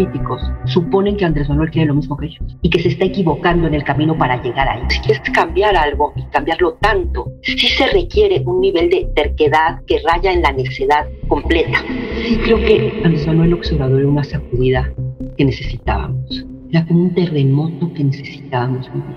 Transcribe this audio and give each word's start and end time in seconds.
críticos 0.00 0.40
suponen 0.64 1.16
que 1.16 1.24
Andrés 1.24 1.48
Manuel 1.48 1.70
quiere 1.70 1.88
lo 1.88 1.94
mismo 1.94 2.16
que 2.16 2.26
ellos 2.26 2.56
y 2.62 2.70
que 2.70 2.80
se 2.80 2.88
está 2.88 3.04
equivocando 3.04 3.66
en 3.66 3.74
el 3.74 3.84
camino 3.84 4.16
para 4.16 4.42
llegar 4.42 4.68
ahí. 4.68 4.82
Si 4.88 5.00
quieres 5.00 5.20
cambiar 5.32 5.76
algo 5.76 6.12
y 6.16 6.22
cambiarlo 6.30 6.74
tanto, 6.80 7.32
sí 7.42 7.58
se 7.58 7.86
requiere 7.88 8.42
un 8.46 8.60
nivel 8.60 8.88
de 8.88 9.08
terquedad 9.14 9.82
que 9.86 10.00
raya 10.00 10.32
en 10.32 10.42
la 10.42 10.52
necedad 10.52 11.06
completa. 11.28 11.82
Sí 12.22 12.38
creo 12.42 12.58
que 12.58 13.02
Andrés 13.04 13.26
Manuel 13.26 13.54
Observador 13.54 14.00
era 14.00 14.08
una 14.08 14.24
sacudida 14.24 14.90
que 15.36 15.44
necesitábamos. 15.44 16.46
Era 16.70 16.86
como 16.86 17.00
un 17.00 17.14
terremoto 17.14 17.92
que 17.92 18.04
necesitábamos 18.04 18.88
vivir. 18.92 19.16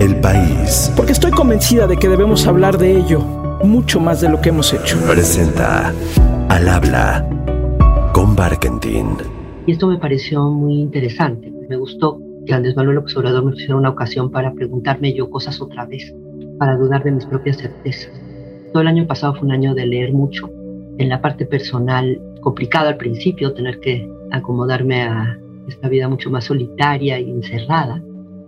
El 0.00 0.16
país. 0.16 0.92
Porque 0.96 1.12
estoy 1.12 1.30
convencida 1.30 1.86
de 1.86 1.96
que 1.96 2.08
debemos 2.08 2.46
hablar 2.46 2.78
de 2.78 2.96
ello 2.96 3.20
mucho 3.62 4.00
más 4.00 4.20
de 4.20 4.28
lo 4.28 4.40
que 4.40 4.48
hemos 4.48 4.72
hecho. 4.72 4.98
Presenta 5.06 5.92
Al 6.48 6.68
habla 6.68 7.41
Y 9.66 9.72
esto 9.72 9.86
me 9.86 9.98
pareció 9.98 10.42
muy 10.50 10.80
interesante. 10.80 11.52
Me 11.68 11.76
gustó 11.76 12.18
que 12.46 12.54
Andrés 12.54 12.74
Manuel 12.74 12.98
Observador 12.98 13.44
me 13.44 13.52
pusiera 13.52 13.76
una 13.76 13.90
ocasión 13.90 14.30
para 14.30 14.52
preguntarme 14.54 15.12
yo 15.12 15.28
cosas 15.28 15.60
otra 15.60 15.84
vez, 15.84 16.14
para 16.58 16.76
dudar 16.76 17.04
de 17.04 17.12
mis 17.12 17.26
propias 17.26 17.58
certezas. 17.58 18.10
Todo 18.72 18.82
el 18.82 18.88
año 18.88 19.06
pasado 19.06 19.34
fue 19.34 19.46
un 19.46 19.52
año 19.52 19.74
de 19.74 19.86
leer 19.86 20.12
mucho. 20.12 20.50
En 20.98 21.08
la 21.08 21.20
parte 21.20 21.44
personal, 21.44 22.20
complicado 22.40 22.88
al 22.88 22.96
principio, 22.96 23.52
tener 23.52 23.80
que 23.80 24.10
acomodarme 24.30 25.02
a 25.02 25.38
esta 25.68 25.88
vida 25.88 26.08
mucho 26.08 26.30
más 26.30 26.44
solitaria 26.44 27.18
y 27.20 27.30
encerrada. 27.30 28.02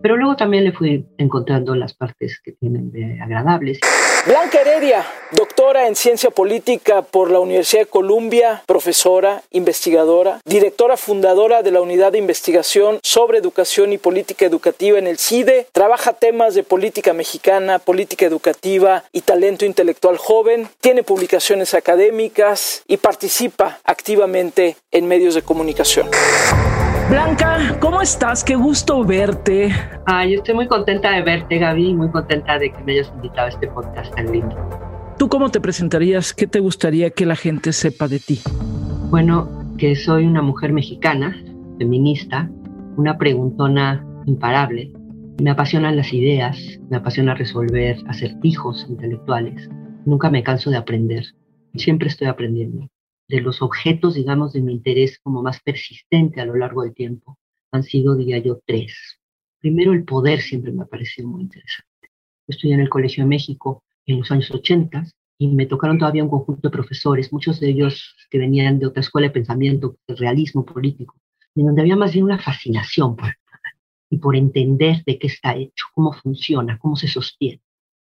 Pero 0.04 0.18
luego 0.18 0.36
también 0.36 0.64
le 0.64 0.72
fui 0.72 1.06
encontrando 1.16 1.74
las 1.74 1.94
partes 1.94 2.38
que 2.44 2.52
tienen 2.52 2.92
de 2.92 3.18
agradables. 3.22 3.80
Blanca 4.26 4.60
Heredia, 4.60 5.02
doctora 5.32 5.88
en 5.88 5.96
ciencia 5.96 6.28
política 6.28 7.00
por 7.00 7.30
la 7.30 7.40
Universidad 7.40 7.84
de 7.84 7.88
Columbia, 7.88 8.62
profesora, 8.66 9.40
investigadora, 9.50 10.40
directora 10.44 10.98
fundadora 10.98 11.62
de 11.62 11.70
la 11.70 11.80
Unidad 11.80 12.12
de 12.12 12.18
Investigación 12.18 12.98
sobre 13.02 13.38
Educación 13.38 13.94
y 13.94 13.98
Política 13.98 14.44
Educativa 14.44 14.98
en 14.98 15.06
el 15.06 15.16
CIDE, 15.16 15.68
trabaja 15.72 16.12
temas 16.12 16.54
de 16.54 16.64
política 16.64 17.14
mexicana, 17.14 17.78
política 17.78 18.26
educativa 18.26 19.04
y 19.10 19.22
talento 19.22 19.64
intelectual 19.64 20.18
joven, 20.18 20.68
tiene 20.82 21.02
publicaciones 21.02 21.72
académicas 21.72 22.82
y 22.86 22.98
participa 22.98 23.78
activamente 23.84 24.76
en 24.90 25.08
medios 25.08 25.34
de 25.34 25.40
comunicación. 25.40 26.10
Blanca, 27.10 27.78
¿cómo 27.80 28.00
estás? 28.00 28.42
Qué 28.42 28.56
gusto 28.56 29.04
verte. 29.04 29.70
Ay, 30.06 30.32
yo 30.32 30.36
estoy 30.38 30.54
muy 30.54 30.66
contenta 30.66 31.10
de 31.10 31.22
verte, 31.22 31.58
Gaby, 31.58 31.92
muy 31.94 32.10
contenta 32.10 32.58
de 32.58 32.72
que 32.72 32.82
me 32.82 32.92
hayas 32.92 33.12
invitado 33.14 33.46
a 33.46 33.50
este 33.50 33.68
podcast 33.68 34.14
tan 34.14 34.32
lindo. 34.32 34.56
¿Tú 35.18 35.28
cómo 35.28 35.50
te 35.50 35.60
presentarías? 35.60 36.32
¿Qué 36.32 36.46
te 36.46 36.60
gustaría 36.60 37.10
que 37.10 37.26
la 37.26 37.36
gente 37.36 37.72
sepa 37.72 38.08
de 38.08 38.20
ti? 38.20 38.40
Bueno, 39.10 39.48
que 39.76 39.94
soy 39.96 40.24
una 40.24 40.40
mujer 40.40 40.72
mexicana, 40.72 41.36
feminista, 41.78 42.50
una 42.96 43.18
preguntona 43.18 44.04
imparable. 44.24 44.90
Me 45.42 45.50
apasionan 45.50 45.96
las 45.96 46.12
ideas, 46.12 46.58
me 46.88 46.96
apasiona 46.96 47.34
resolver 47.34 47.98
acertijos 48.08 48.86
intelectuales. 48.88 49.68
Nunca 50.06 50.30
me 50.30 50.42
canso 50.42 50.70
de 50.70 50.78
aprender, 50.78 51.24
siempre 51.74 52.08
estoy 52.08 52.28
aprendiendo 52.28 52.88
de 53.28 53.40
los 53.40 53.62
objetos, 53.62 54.14
digamos, 54.14 54.52
de 54.52 54.60
mi 54.60 54.72
interés 54.72 55.18
como 55.18 55.42
más 55.42 55.60
persistente 55.60 56.40
a 56.40 56.46
lo 56.46 56.56
largo 56.56 56.82
del 56.82 56.94
tiempo 56.94 57.38
han 57.72 57.82
sido, 57.82 58.14
diría 58.14 58.38
yo, 58.38 58.60
tres. 58.64 59.18
Primero, 59.60 59.92
el 59.92 60.04
poder 60.04 60.40
siempre 60.40 60.72
me 60.72 60.82
ha 60.82 60.86
parecido 60.86 61.28
muy 61.28 61.42
interesante. 61.42 61.90
Yo 62.46 62.54
estudié 62.54 62.74
en 62.74 62.80
el 62.80 62.88
Colegio 62.88 63.24
de 63.24 63.28
México 63.28 63.82
en 64.06 64.18
los 64.18 64.30
años 64.30 64.50
80 64.50 65.06
y 65.38 65.48
me 65.48 65.66
tocaron 65.66 65.98
todavía 65.98 66.22
un 66.22 66.30
conjunto 66.30 66.68
de 66.68 66.72
profesores, 66.72 67.32
muchos 67.32 67.58
de 67.58 67.70
ellos 67.70 68.14
que 68.30 68.38
venían 68.38 68.78
de 68.78 68.86
otra 68.86 69.00
escuela 69.00 69.28
de 69.28 69.32
pensamiento, 69.32 69.96
de 70.06 70.14
realismo 70.14 70.64
político, 70.64 71.16
en 71.54 71.66
donde 71.66 71.82
había 71.82 71.96
más 71.96 72.12
bien 72.12 72.24
una 72.24 72.38
fascinación 72.38 73.16
y 74.10 74.18
por 74.18 74.36
entender 74.36 75.02
de 75.04 75.18
qué 75.18 75.26
está 75.26 75.56
hecho, 75.56 75.86
cómo 75.94 76.12
funciona, 76.12 76.78
cómo 76.78 76.94
se 76.94 77.08
sostiene. 77.08 77.60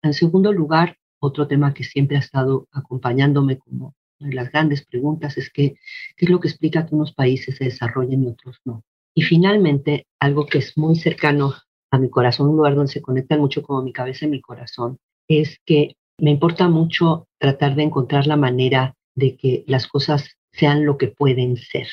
En 0.03 0.15
segundo 0.15 0.53
lugar, 0.53 0.99
otro 1.19 1.49
tema 1.49 1.75
que 1.75 1.83
siempre 1.83 2.17
ha 2.17 2.21
estado 2.21 2.69
acompañándome 2.71 3.59
como 3.59 3.95
las 4.19 4.51
grandes 4.51 4.85
preguntas 4.85 5.37
es 5.39 5.51
que, 5.51 5.77
qué 6.17 6.25
es 6.25 6.31
lo 6.31 6.41
que 6.41 6.49
explica 6.49 6.87
que 6.87 6.95
unos 6.95 7.13
países 7.13 7.57
se 7.57 7.65
desarrollen 7.65 8.25
y 8.25 8.29
otros 8.29 8.59
no. 8.65 8.83
Y 9.15 9.23
finalmente, 9.23 10.07
algo 10.21 10.47
que 10.47 10.59
es 10.59 10.77
muy 10.77 10.97
cercano 10.97 11.55
a 11.91 11.99
mi 11.99 12.11
corazón, 12.11 12.49
un 12.49 12.57
lugar 12.57 12.75
donde 12.75 12.93
se 12.93 13.03
conectan 13.03 13.41
mucho 13.41 13.63
como 13.63 13.83
mi 13.83 13.93
cabeza 13.93 14.27
y 14.27 14.29
mi 14.31 14.41
corazón, 14.41 14.99
es 15.29 15.59
que 15.65 15.97
me 16.19 16.31
importa 16.31 16.69
mucho 16.69 17.27
tratar 17.39 17.75
de 17.75 17.85
encontrar 17.85 18.27
la 18.27 18.37
manera 18.37 18.95
de 19.15 19.37
que 19.37 19.65
las 19.67 19.87
cosas 19.87 20.37
sean 20.53 20.85
lo 20.87 20.97
que 20.97 21.09
pueden 21.09 21.57
ser. 21.57 21.89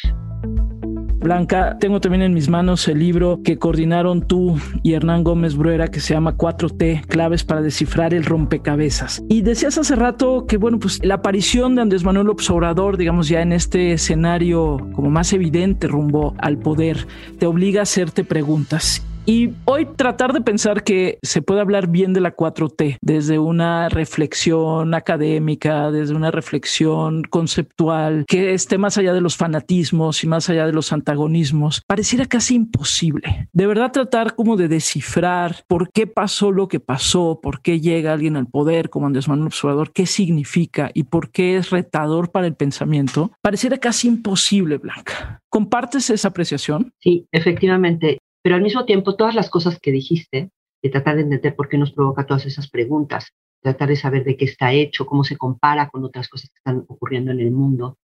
Blanca, 1.24 1.78
tengo 1.80 2.02
también 2.02 2.22
en 2.22 2.34
mis 2.34 2.50
manos 2.50 2.86
el 2.90 3.00
libro 3.00 3.40
que 3.44 3.58
coordinaron 3.58 4.28
tú 4.28 4.60
y 4.84 4.94
Hernán 4.94 5.24
Gómez 5.24 5.56
Bruera 5.56 5.88
que 5.88 6.02
se 6.02 6.14
llama 6.14 6.36
4T, 6.36 7.06
claves 7.08 7.46
para 7.46 7.62
descifrar 7.62 8.14
el 8.14 8.26
rompecabezas. 8.26 9.24
Y 9.30 9.42
decías 9.42 9.78
hace 9.78 9.96
rato 9.96 10.46
que, 10.48 10.58
bueno, 10.58 10.80
pues 10.80 11.04
la 11.04 11.16
aparición 11.16 11.76
de 11.76 11.82
Andrés 11.82 12.04
Manuel 12.04 12.28
López 12.28 12.50
Obrador, 12.50 12.98
digamos 12.98 13.30
ya 13.30 13.42
en 13.42 13.54
este 13.54 13.94
escenario 13.94 14.86
como 14.94 15.10
más 15.10 15.32
evidente 15.32 15.88
rumbo 15.88 16.36
al 16.40 16.58
poder, 16.58 17.08
te 17.40 17.46
obliga 17.46 17.80
a 17.80 17.84
hacerte 17.84 18.26
preguntas. 18.26 19.02
Y 19.26 19.52
hoy 19.64 19.86
tratar 19.86 20.34
de 20.34 20.42
pensar 20.42 20.84
que 20.84 21.18
se 21.22 21.42
puede 21.42 21.62
hablar 21.62 21.88
bien 21.88 22.12
de 22.12 22.20
la 22.20 22.36
4T 22.36 22.98
desde 23.02 23.40
una 23.40 23.88
reflexión 23.88 24.94
académica, 24.94 25.92
desde 25.92 26.14
una 26.14 26.30
reflexión 26.30 27.24
conceptual, 27.24 28.26
que 28.28 28.54
esté 28.54 28.78
más 28.78 28.98
allá 28.98 29.14
de 29.14 29.22
los 29.22 29.38
fanatismos 29.38 30.26
y 30.26 30.28
más 30.28 30.50
allá 30.50 30.66
de 30.66 30.74
los 30.74 30.92
antagonismos, 30.92 31.84
pareciera 31.88 32.26
casi 32.26 32.56
imposible. 32.56 33.48
De 33.54 33.66
verdad 33.66 33.94
tratar 33.94 34.36
como 34.36 34.58
de 34.58 34.68
descifrar 34.68 35.64
por 35.68 35.90
qué 35.92 36.06
pasó 36.06 36.52
lo 36.52 36.68
que 36.68 36.82
pasó, 36.82 37.40
por 37.42 37.62
qué 37.62 37.80
llega 37.80 38.12
alguien 38.12 38.36
al 38.36 38.48
poder 38.48 38.90
como 38.90 39.08
Andrés 39.08 39.30
Manuel 39.30 39.48
Observador, 39.48 39.94
qué 39.94 40.06
significa 40.06 40.92
y 40.94 41.04
por 41.04 41.32
qué 41.32 41.56
es 41.56 41.70
retador 41.70 42.32
para 42.32 42.48
el 42.48 42.56
pensamiento, 42.56 43.32
pareciera 43.42 43.78
casi 43.78 44.10
imposible, 44.10 44.80
Blanca. 44.80 45.42
¿Compartes 45.48 46.10
esa 46.10 46.30
apreciación? 46.30 46.92
Sí, 47.00 47.28
efectivamente. 47.32 48.18
Pero 48.44 48.56
al 48.56 48.62
mismo 48.62 48.86
tiempo, 48.86 49.16
todas 49.16 49.34
las 49.34 49.50
cosas 49.50 49.80
que 49.80 49.92
dijiste, 49.92 50.52
de 50.84 50.90
tratar 50.90 51.16
de 51.16 51.22
entender 51.22 51.56
por 51.56 51.70
qué 51.70 51.78
nos 51.78 51.94
provoca 51.94 52.26
todas 52.26 52.46
esas 52.46 52.70
preguntas, 52.70 53.34
tratar 53.62 53.88
de 53.88 53.96
saber 53.96 54.26
de 54.26 54.36
qué 54.36 54.46
está 54.46 54.74
hecho, 54.74 55.06
cómo 55.06 55.24
se 55.24 55.38
compara 55.38 55.90
con 55.90 56.04
otras 56.04 56.28
cosas 56.28 56.50
que 56.50 56.58
están 56.58 56.84
ocurriendo 56.90 57.32
en 57.32 57.40
el 57.40 57.52
mundo, 57.52 57.98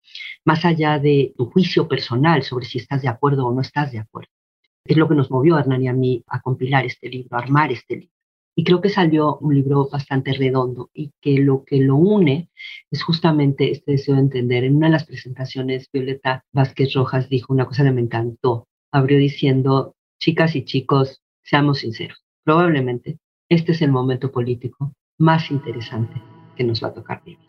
más 0.46 0.64
allá 0.64 0.98
de 0.98 1.34
tu 1.38 1.48
juicio 1.48 1.90
personal 1.90 2.42
sobre 2.44 2.66
si 2.66 2.78
estás 2.78 3.02
de 3.02 3.10
acuerdo 3.10 3.46
o 3.46 3.54
no 3.54 3.62
estás 3.62 3.92
de 3.92 4.00
acuerdo. 4.00 4.32
Es 4.86 4.96
lo 4.96 5.10
que 5.10 5.16
nos 5.16 5.30
movió 5.30 5.58
a 5.58 5.60
Hernán 5.60 5.84
y 5.84 5.88
a 5.90 5.94
mí 5.94 6.24
a 6.28 6.42
compilar 6.42 6.86
este 6.86 7.10
libro, 7.10 7.38
a 7.38 7.42
armar 7.42 7.72
este 7.74 7.98
libro. 7.98 8.16
Y 8.56 8.64
creo 8.64 8.82
que 8.82 8.90
salió 8.90 9.38
un 9.38 9.56
libro 9.56 9.90
bastante 9.90 10.34
redondo 10.34 10.90
y 10.94 11.12
que 11.22 11.38
lo 11.38 11.64
que 11.64 11.80
lo 11.80 11.96
une 11.96 12.50
es 12.90 13.04
justamente 13.04 13.72
este 13.72 13.94
deseo 13.94 14.16
de 14.16 14.22
entender. 14.22 14.64
En 14.64 14.78
una 14.78 14.88
de 14.88 14.94
las 14.94 15.06
presentaciones, 15.06 15.90
Violeta 15.94 16.44
Vázquez 16.52 16.94
Rojas 16.94 17.30
dijo 17.30 17.54
una 17.54 17.66
cosa 17.66 17.84
que 17.84 17.92
me 17.92 18.02
encantó. 18.02 18.68
Abrió 18.92 19.18
diciendo, 19.18 19.96
Chicas 20.20 20.56
y 20.56 20.66
chicos, 20.66 21.22
seamos 21.44 21.80
sinceros, 21.80 22.24
probablemente 22.44 23.18
este 23.50 23.72
es 23.72 23.82
el 23.82 23.92
momento 23.92 24.32
político 24.32 24.94
más 25.18 25.50
interesante 25.50 26.22
que 26.56 26.64
nos 26.64 26.84
va 26.84 26.90
a 26.90 26.94
tocar 26.94 27.24
vivir. 27.24 27.40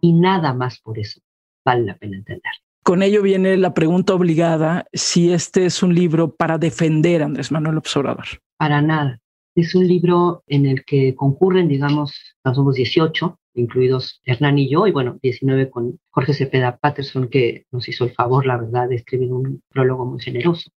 Y 0.00 0.12
nada 0.12 0.52
más 0.52 0.78
por 0.80 0.98
eso 0.98 1.20
vale 1.64 1.84
la 1.84 1.96
pena 1.96 2.16
entender. 2.16 2.52
Con 2.82 3.02
ello 3.02 3.22
viene 3.22 3.56
la 3.56 3.72
pregunta 3.72 4.14
obligada 4.14 4.86
si 4.92 5.32
este 5.32 5.66
es 5.66 5.82
un 5.82 5.94
libro 5.94 6.34
para 6.34 6.58
defender 6.58 7.22
a 7.22 7.26
Andrés 7.26 7.50
Manuel 7.50 7.78
Observador. 7.78 8.26
Para 8.56 8.82
nada. 8.82 9.20
Es 9.54 9.74
un 9.74 9.86
libro 9.88 10.42
en 10.46 10.66
el 10.66 10.84
que 10.84 11.14
concurren, 11.14 11.68
digamos, 11.68 12.36
somos 12.54 12.76
18, 12.76 13.38
incluidos 13.54 14.20
Hernán 14.24 14.58
y 14.58 14.70
yo, 14.70 14.86
y 14.86 14.92
bueno, 14.92 15.18
19 15.22 15.70
con 15.70 15.98
Jorge 16.10 16.32
Cepeda 16.32 16.76
Patterson, 16.76 17.28
que 17.28 17.64
nos 17.72 17.88
hizo 17.88 18.04
el 18.04 18.12
favor, 18.12 18.46
la 18.46 18.56
verdad, 18.56 18.88
de 18.88 18.96
escribir 18.96 19.32
un 19.32 19.62
prólogo 19.68 20.04
muy 20.06 20.20
generoso. 20.20 20.70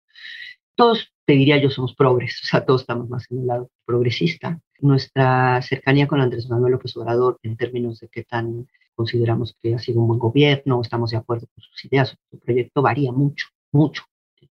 Todos 0.76 1.12
te 1.30 1.36
diría 1.36 1.62
yo, 1.62 1.70
somos 1.70 1.94
progres, 1.94 2.40
o 2.42 2.46
sea, 2.46 2.64
todos 2.64 2.80
estamos 2.80 3.08
más 3.08 3.24
en 3.30 3.38
el 3.38 3.46
lado 3.46 3.70
progresista. 3.86 4.58
Nuestra 4.80 5.62
cercanía 5.62 6.08
con 6.08 6.20
Andrés 6.20 6.50
Manuel 6.50 6.72
López 6.72 6.96
Obrador 6.96 7.38
en 7.44 7.56
términos 7.56 8.00
de 8.00 8.08
qué 8.08 8.24
tan 8.24 8.66
consideramos 8.96 9.54
que 9.62 9.76
ha 9.76 9.78
sido 9.78 10.00
un 10.00 10.08
buen 10.08 10.18
gobierno, 10.18 10.80
estamos 10.80 11.12
de 11.12 11.18
acuerdo 11.18 11.46
con 11.54 11.62
sus 11.62 11.84
ideas, 11.84 12.16
su 12.32 12.38
proyecto 12.40 12.82
varía 12.82 13.12
mucho, 13.12 13.46
mucho. 13.70 14.02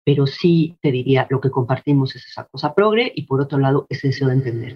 Pero 0.03 0.27
sí 0.27 0.75
te 0.81 0.91
diría, 0.91 1.27
lo 1.29 1.43
que 1.43 1.51
compartimos 1.51 2.17
es 2.17 2.27
esa 2.27 2.45
cosa 2.45 2.75
progre 2.75 3.13
y 3.15 3.27
por 3.27 3.43
otro 3.43 3.59
lado 3.59 3.85
ese 3.91 4.07
deseo 4.07 4.29
de 4.29 4.35
entender. 4.35 4.75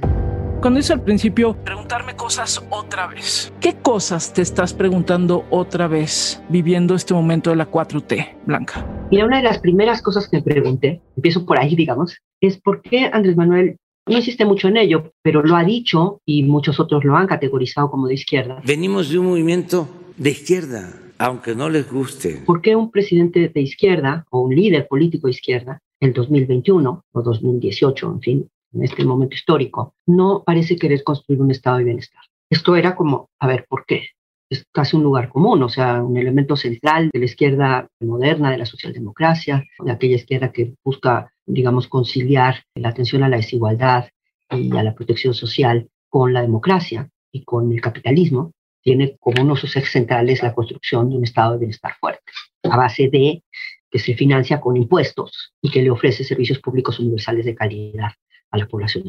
Cuando 0.61 0.77
dice 0.77 0.93
al 0.93 1.03
principio, 1.03 1.57
preguntarme 1.65 2.15
cosas 2.15 2.63
otra 2.69 3.07
vez. 3.07 3.51
¿Qué 3.59 3.73
cosas 3.73 4.35
te 4.35 4.43
estás 4.43 4.75
preguntando 4.75 5.47
otra 5.49 5.89
vez 5.89 6.43
viviendo 6.51 6.95
este 6.95 7.15
momento 7.15 7.49
de 7.49 7.57
la 7.57 7.71
4T, 7.71 8.37
Blanca? 8.45 8.85
Mira, 9.11 9.25
una 9.25 9.37
de 9.39 9.45
las 9.45 9.59
primeras 9.59 10.03
cosas 10.03 10.29
que 10.29 10.39
me 10.39 10.43
pregunté, 10.43 11.01
empiezo 11.17 11.47
por 11.47 11.59
ahí, 11.59 11.77
digamos, 11.77 12.19
es 12.41 12.61
por 12.61 12.83
qué 12.83 13.09
Andrés 13.13 13.37
Manuel 13.37 13.77
no 14.09 14.17
insiste 14.17 14.45
mucho 14.45 14.69
en 14.69 14.77
ello, 14.77 15.13
pero 15.23 15.43
lo 15.43 15.57
ha 15.57 15.65
dicho 15.65 16.21
y 16.25 16.43
muchos 16.43 16.79
otros 16.81 17.05
lo 17.05 17.17
han 17.17 17.27
categorizado 17.27 17.91
como 17.91 18.07
de 18.07 18.15
izquierda. 18.15 18.61
Venimos 18.65 19.09
de 19.09 19.19
un 19.19 19.27
movimiento 19.27 19.89
de 20.17 20.31
izquierda 20.31 21.01
aunque 21.19 21.55
no 21.55 21.69
les 21.69 21.91
guste. 21.91 22.43
¿Por 22.45 22.61
qué 22.61 22.77
un 22.77 22.91
presidente 22.91 23.49
de 23.49 23.61
izquierda 23.61 24.27
o 24.31 24.41
un 24.41 24.55
líder 24.55 24.87
político 24.89 25.27
de 25.27 25.33
izquierda 25.33 25.81
en 26.01 26.13
2021 26.13 27.05
o 27.13 27.23
2018, 27.23 28.07
en 28.07 28.21
fin, 28.21 28.51
en 28.75 28.85
este 28.85 29.05
momento 29.05 29.35
histórico, 29.35 29.95
no 30.07 30.43
parece 30.45 30.77
querer 30.77 31.03
construir 31.03 31.41
un 31.41 31.51
estado 31.51 31.79
de 31.79 31.85
bienestar? 31.85 32.23
Esto 32.51 32.77
era 32.77 32.95
como, 32.95 33.31
a 33.41 33.47
ver, 33.47 33.67
¿por 33.69 33.85
qué? 33.87 34.09
Es 34.49 34.65
casi 34.73 34.97
un 34.97 35.03
lugar 35.03 35.29
común, 35.29 35.63
o 35.63 35.69
sea, 35.69 36.03
un 36.03 36.17
elemento 36.17 36.57
central 36.57 37.11
de 37.13 37.19
la 37.19 37.25
izquierda 37.25 37.89
moderna, 38.01 38.51
de 38.51 38.59
la 38.59 38.67
socialdemocracia, 38.67 39.65
de 39.79 39.91
aquella 39.91 40.17
izquierda 40.17 40.53
que 40.53 40.75
busca, 40.85 41.33
digamos, 41.45 41.89
conciliar 41.89 42.63
la 42.75 42.91
atención 42.91 43.23
a 43.23 43.29
la 43.29 43.39
desigualdad 43.39 44.09
y 44.51 44.77
a 44.77 44.83
la 44.83 44.95
protección 44.95 45.35
social 45.35 45.89
con 46.09 46.33
la 46.33 46.43
democracia 46.43 47.11
y 47.33 47.43
con 47.43 47.73
el 47.73 47.81
capitalismo, 47.81 48.53
tiene 48.83 49.17
como 49.19 49.43
uno 49.43 49.55
de 49.55 49.61
sus 49.61 49.77
ejes 49.77 49.91
centrales 49.91 50.43
la 50.43 50.55
construcción 50.55 51.11
de 51.11 51.17
un 51.17 51.25
estado 51.25 51.53
de 51.53 51.59
bienestar 51.59 51.95
fuerte, 51.99 52.23
a 52.63 52.77
base 52.77 53.09
de 53.09 53.43
que 53.91 53.99
se 53.99 54.15
financia 54.15 54.61
con 54.61 54.77
impuestos 54.77 55.53
y 55.61 55.71
que 55.71 55.83
le 55.83 55.91
ofrece 55.91 56.23
servicios 56.23 56.61
públicos 56.61 57.01
universales 57.01 57.45
de 57.45 57.55
calidad 57.55 58.13
a 58.51 58.59
la 58.59 58.67
población. 58.67 59.05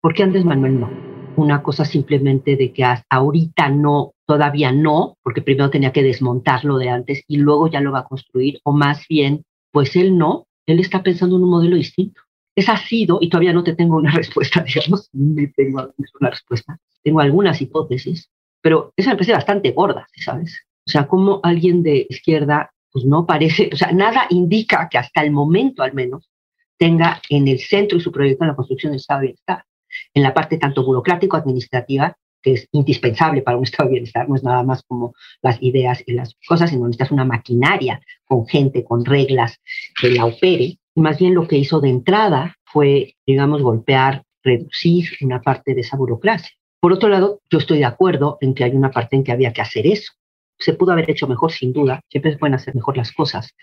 ¿Por 0.00 0.14
qué 0.14 0.24
Andrés 0.24 0.44
Manuel 0.44 0.80
no? 0.80 1.19
Una 1.36 1.62
cosa 1.62 1.84
simplemente 1.84 2.56
de 2.56 2.72
que 2.72 2.84
hasta 2.84 3.06
ahorita 3.16 3.68
no, 3.70 4.12
todavía 4.26 4.72
no, 4.72 5.16
porque 5.22 5.42
primero 5.42 5.70
tenía 5.70 5.92
que 5.92 6.02
desmontarlo 6.02 6.78
de 6.78 6.88
antes 6.88 7.22
y 7.26 7.36
luego 7.38 7.68
ya 7.68 7.80
lo 7.80 7.92
va 7.92 8.00
a 8.00 8.04
construir, 8.04 8.60
o 8.64 8.72
más 8.72 9.06
bien, 9.08 9.44
pues 9.72 9.96
él 9.96 10.18
no, 10.18 10.46
él 10.66 10.80
está 10.80 11.02
pensando 11.02 11.36
en 11.36 11.44
un 11.44 11.50
modelo 11.50 11.76
distinto. 11.76 12.20
Esa 12.54 12.74
ha 12.74 12.78
sido, 12.78 13.18
y 13.20 13.28
todavía 13.28 13.52
no 13.52 13.64
te 13.64 13.74
tengo 13.74 13.96
una 13.96 14.10
respuesta, 14.14 14.62
digamos, 14.62 15.08
ni 15.12 15.46
tengo 15.52 15.92
una 16.20 16.30
respuesta, 16.30 16.78
tengo 17.02 17.20
algunas 17.20 17.60
hipótesis, 17.60 18.30
pero 18.60 18.92
esa 18.96 19.10
me 19.10 19.16
parece 19.16 19.32
bastante 19.32 19.70
gorda, 19.72 20.06
¿sabes? 20.16 20.60
O 20.86 20.90
sea, 20.90 21.06
como 21.06 21.40
alguien 21.42 21.82
de 21.82 22.06
izquierda, 22.08 22.70
pues 22.92 23.04
no 23.04 23.24
parece, 23.24 23.70
o 23.72 23.76
sea, 23.76 23.92
nada 23.92 24.26
indica 24.30 24.88
que 24.90 24.98
hasta 24.98 25.22
el 25.22 25.30
momento 25.30 25.82
al 25.82 25.94
menos 25.94 26.28
tenga 26.76 27.20
en 27.28 27.48
el 27.48 27.60
centro 27.60 27.98
de 27.98 28.04
su 28.04 28.10
proyecto 28.10 28.44
la 28.44 28.56
construcción 28.56 28.92
del 28.92 29.00
Estado 29.00 29.20
de 29.20 29.26
Bienestar, 29.26 29.64
en 30.14 30.22
la 30.22 30.34
parte 30.34 30.58
tanto 30.58 30.84
burocrático-administrativa, 30.84 32.16
que 32.42 32.52
es 32.54 32.68
indispensable 32.72 33.42
para 33.42 33.56
un 33.56 33.64
Estado 33.64 33.88
de 33.88 33.94
Bienestar, 33.94 34.28
no 34.28 34.34
es 34.34 34.42
nada 34.42 34.62
más 34.62 34.82
como 34.82 35.14
las 35.42 35.62
ideas 35.62 36.02
y 36.06 36.12
las 36.12 36.36
cosas, 36.46 36.70
sino 36.70 36.86
necesitas 36.86 37.10
una 37.10 37.24
maquinaria 37.24 38.00
con 38.24 38.46
gente, 38.46 38.84
con 38.84 39.04
reglas 39.04 39.58
que 40.00 40.10
la 40.10 40.24
opere. 40.24 40.78
Y 40.94 41.00
más 41.00 41.18
bien 41.18 41.34
lo 41.34 41.46
que 41.46 41.58
hizo 41.58 41.80
de 41.80 41.90
entrada 41.90 42.56
fue, 42.64 43.14
digamos, 43.26 43.62
golpear, 43.62 44.24
reducir 44.42 45.04
una 45.20 45.42
parte 45.42 45.74
de 45.74 45.82
esa 45.82 45.96
burocracia. 45.96 46.50
Por 46.80 46.92
otro 46.92 47.10
lado, 47.10 47.40
yo 47.50 47.58
estoy 47.58 47.78
de 47.78 47.84
acuerdo 47.84 48.38
en 48.40 48.54
que 48.54 48.64
hay 48.64 48.70
una 48.70 48.90
parte 48.90 49.16
en 49.16 49.24
que 49.24 49.32
había 49.32 49.52
que 49.52 49.60
hacer 49.60 49.86
eso. 49.86 50.12
Se 50.60 50.74
pudo 50.74 50.92
haber 50.92 51.10
hecho 51.10 51.26
mejor, 51.26 51.50
sin 51.50 51.72
duda. 51.72 52.00
Siempre 52.08 52.32
se 52.32 52.38
pueden 52.38 52.54
hacer 52.54 52.74
mejor 52.74 52.96
las 52.96 53.12
cosas. 53.12 53.54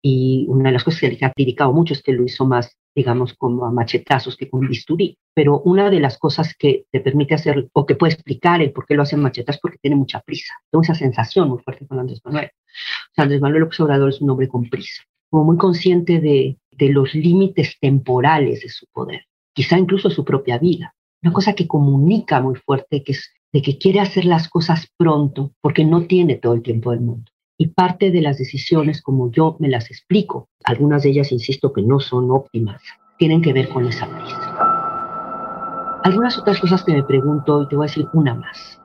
Y 0.00 0.46
una 0.48 0.70
de 0.70 0.74
las 0.74 0.84
cosas 0.84 1.00
que 1.00 1.10
le 1.10 1.18
ha 1.26 1.32
criticado 1.32 1.72
mucho 1.72 1.92
es 1.92 2.02
que 2.02 2.12
lo 2.12 2.24
hizo 2.24 2.46
más, 2.46 2.76
digamos, 2.94 3.34
como 3.34 3.66
a 3.66 3.72
machetazos 3.72 4.36
que 4.36 4.48
con 4.48 4.66
bisturí. 4.66 5.18
Pero 5.34 5.60
una 5.60 5.90
de 5.90 6.00
las 6.00 6.18
cosas 6.18 6.54
que 6.56 6.84
te 6.90 7.00
permite 7.00 7.34
hacer, 7.34 7.68
o 7.72 7.84
que 7.84 7.96
puede 7.96 8.14
explicar 8.14 8.62
el 8.62 8.72
por 8.72 8.86
qué 8.86 8.94
lo 8.94 9.02
hace 9.02 9.16
machetazos, 9.16 9.60
porque 9.60 9.78
tiene 9.78 9.96
mucha 9.96 10.20
prisa. 10.20 10.54
Tengo 10.70 10.82
esa 10.82 10.94
sensación 10.94 11.48
muy 11.48 11.58
fuerte 11.58 11.86
con 11.86 11.98
Andrés 11.98 12.20
Manuel. 12.24 12.50
O 12.54 13.14
sea, 13.14 13.24
Andrés 13.24 13.40
Manuel 13.40 13.62
López 13.62 13.80
Obrador 13.80 14.08
es 14.08 14.20
un 14.20 14.30
hombre 14.30 14.48
con 14.48 14.68
prisa, 14.68 15.02
como 15.30 15.44
muy 15.44 15.56
consciente 15.56 16.20
de, 16.20 16.58
de 16.70 16.88
los 16.90 17.14
límites 17.14 17.76
temporales 17.80 18.60
de 18.60 18.68
su 18.68 18.86
poder, 18.92 19.22
quizá 19.54 19.78
incluso 19.78 20.10
su 20.10 20.24
propia 20.24 20.58
vida 20.58 20.94
una 21.26 21.32
cosa 21.32 21.54
que 21.54 21.66
comunica 21.66 22.40
muy 22.40 22.54
fuerte, 22.54 23.02
que 23.02 23.12
es 23.12 23.32
de 23.56 23.62
que 23.62 23.78
quiere 23.78 24.00
hacer 24.00 24.26
las 24.26 24.50
cosas 24.50 24.86
pronto 24.98 25.52
porque 25.62 25.82
no 25.82 26.02
tiene 26.02 26.34
todo 26.34 26.52
el 26.52 26.60
tiempo 26.60 26.90
del 26.90 27.00
mundo. 27.00 27.32
Y 27.56 27.68
parte 27.68 28.10
de 28.10 28.20
las 28.20 28.36
decisiones, 28.36 29.00
como 29.00 29.32
yo 29.32 29.56
me 29.60 29.70
las 29.70 29.90
explico, 29.90 30.50
algunas 30.62 31.02
de 31.02 31.08
ellas, 31.08 31.32
insisto, 31.32 31.72
que 31.72 31.80
no 31.80 31.98
son 31.98 32.30
óptimas, 32.30 32.82
tienen 33.16 33.40
que 33.40 33.54
ver 33.54 33.70
con 33.70 33.86
esa 33.86 34.08
prisa. 34.14 36.00
Algunas 36.04 36.36
otras 36.36 36.60
cosas 36.60 36.84
que 36.84 36.92
me 36.92 37.02
pregunto, 37.02 37.62
y 37.62 37.68
te 37.68 37.76
voy 37.76 37.86
a 37.86 37.88
decir 37.88 38.06
una 38.12 38.34
más, 38.34 38.78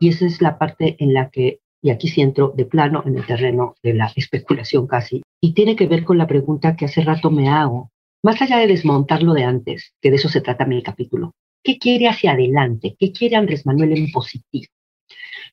y 0.00 0.08
esa 0.08 0.24
es 0.24 0.40
la 0.40 0.56
parte 0.56 0.96
en 1.00 1.12
la 1.12 1.28
que, 1.28 1.60
y 1.82 1.90
aquí 1.90 2.08
sí 2.08 2.22
entro 2.22 2.54
de 2.56 2.64
plano 2.64 3.02
en 3.04 3.18
el 3.18 3.26
terreno 3.26 3.74
de 3.82 3.92
la 3.92 4.10
especulación 4.16 4.86
casi, 4.86 5.20
y 5.38 5.52
tiene 5.52 5.76
que 5.76 5.86
ver 5.86 6.04
con 6.04 6.16
la 6.16 6.26
pregunta 6.26 6.76
que 6.76 6.86
hace 6.86 7.02
rato 7.02 7.30
me 7.30 7.50
hago, 7.50 7.90
más 8.24 8.40
allá 8.40 8.56
de 8.56 8.68
desmontarlo 8.68 9.34
de 9.34 9.44
antes, 9.44 9.92
que 10.00 10.08
de 10.08 10.16
eso 10.16 10.30
se 10.30 10.40
trata 10.40 10.64
mi 10.64 10.82
capítulo, 10.82 11.34
¿Qué 11.68 11.78
quiere 11.78 12.08
hacia 12.08 12.32
adelante? 12.32 12.96
¿Qué 12.98 13.12
quiere 13.12 13.36
Andrés 13.36 13.66
Manuel 13.66 13.92
en 13.92 14.10
positivo? 14.10 14.72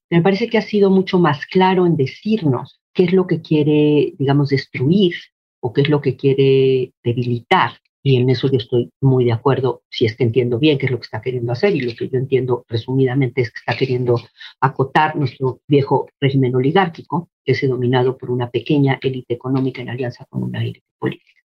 Me 0.10 0.22
parece 0.22 0.48
que 0.48 0.58
ha 0.58 0.62
sido 0.62 0.90
mucho 0.90 1.20
más 1.20 1.46
claro 1.46 1.86
en 1.86 1.98
decirnos 1.98 2.80
qué 2.94 3.04
es 3.04 3.12
lo 3.12 3.28
que 3.28 3.42
quiere, 3.42 4.14
digamos, 4.18 4.48
destruir 4.48 5.14
o 5.60 5.74
qué 5.74 5.82
es 5.82 5.90
lo 5.90 6.00
que 6.00 6.16
quiere 6.16 6.94
debilitar. 7.04 7.72
Y 8.02 8.16
en 8.16 8.30
eso 8.30 8.50
yo 8.50 8.60
estoy 8.60 8.92
muy 9.02 9.26
de 9.26 9.34
acuerdo, 9.34 9.84
si 9.90 10.06
es 10.06 10.16
que 10.16 10.24
entiendo 10.24 10.58
bien 10.58 10.78
qué 10.78 10.86
es 10.86 10.94
lo 10.94 11.00
que 11.00 11.04
está 11.04 11.20
queriendo 11.20 11.52
hacer 11.52 11.76
y 11.76 11.82
lo 11.82 11.94
que 11.94 12.08
yo 12.08 12.18
entiendo 12.18 12.64
resumidamente 12.70 13.42
es 13.42 13.52
que 13.52 13.60
está 13.60 13.76
queriendo 13.76 14.16
acotar 14.62 15.18
nuestro 15.18 15.60
viejo 15.68 16.08
régimen 16.22 16.56
oligárquico, 16.56 17.30
que 17.44 17.52
es 17.52 17.68
dominado 17.68 18.18
por 18.18 18.32
una 18.32 18.50
pequeña 18.50 19.00
élite 19.02 19.34
económica 19.34 19.82
en 19.82 19.90
alianza 19.90 20.24
con 20.30 20.44
una 20.44 20.62
élite 20.62 20.82
política. 20.98 21.42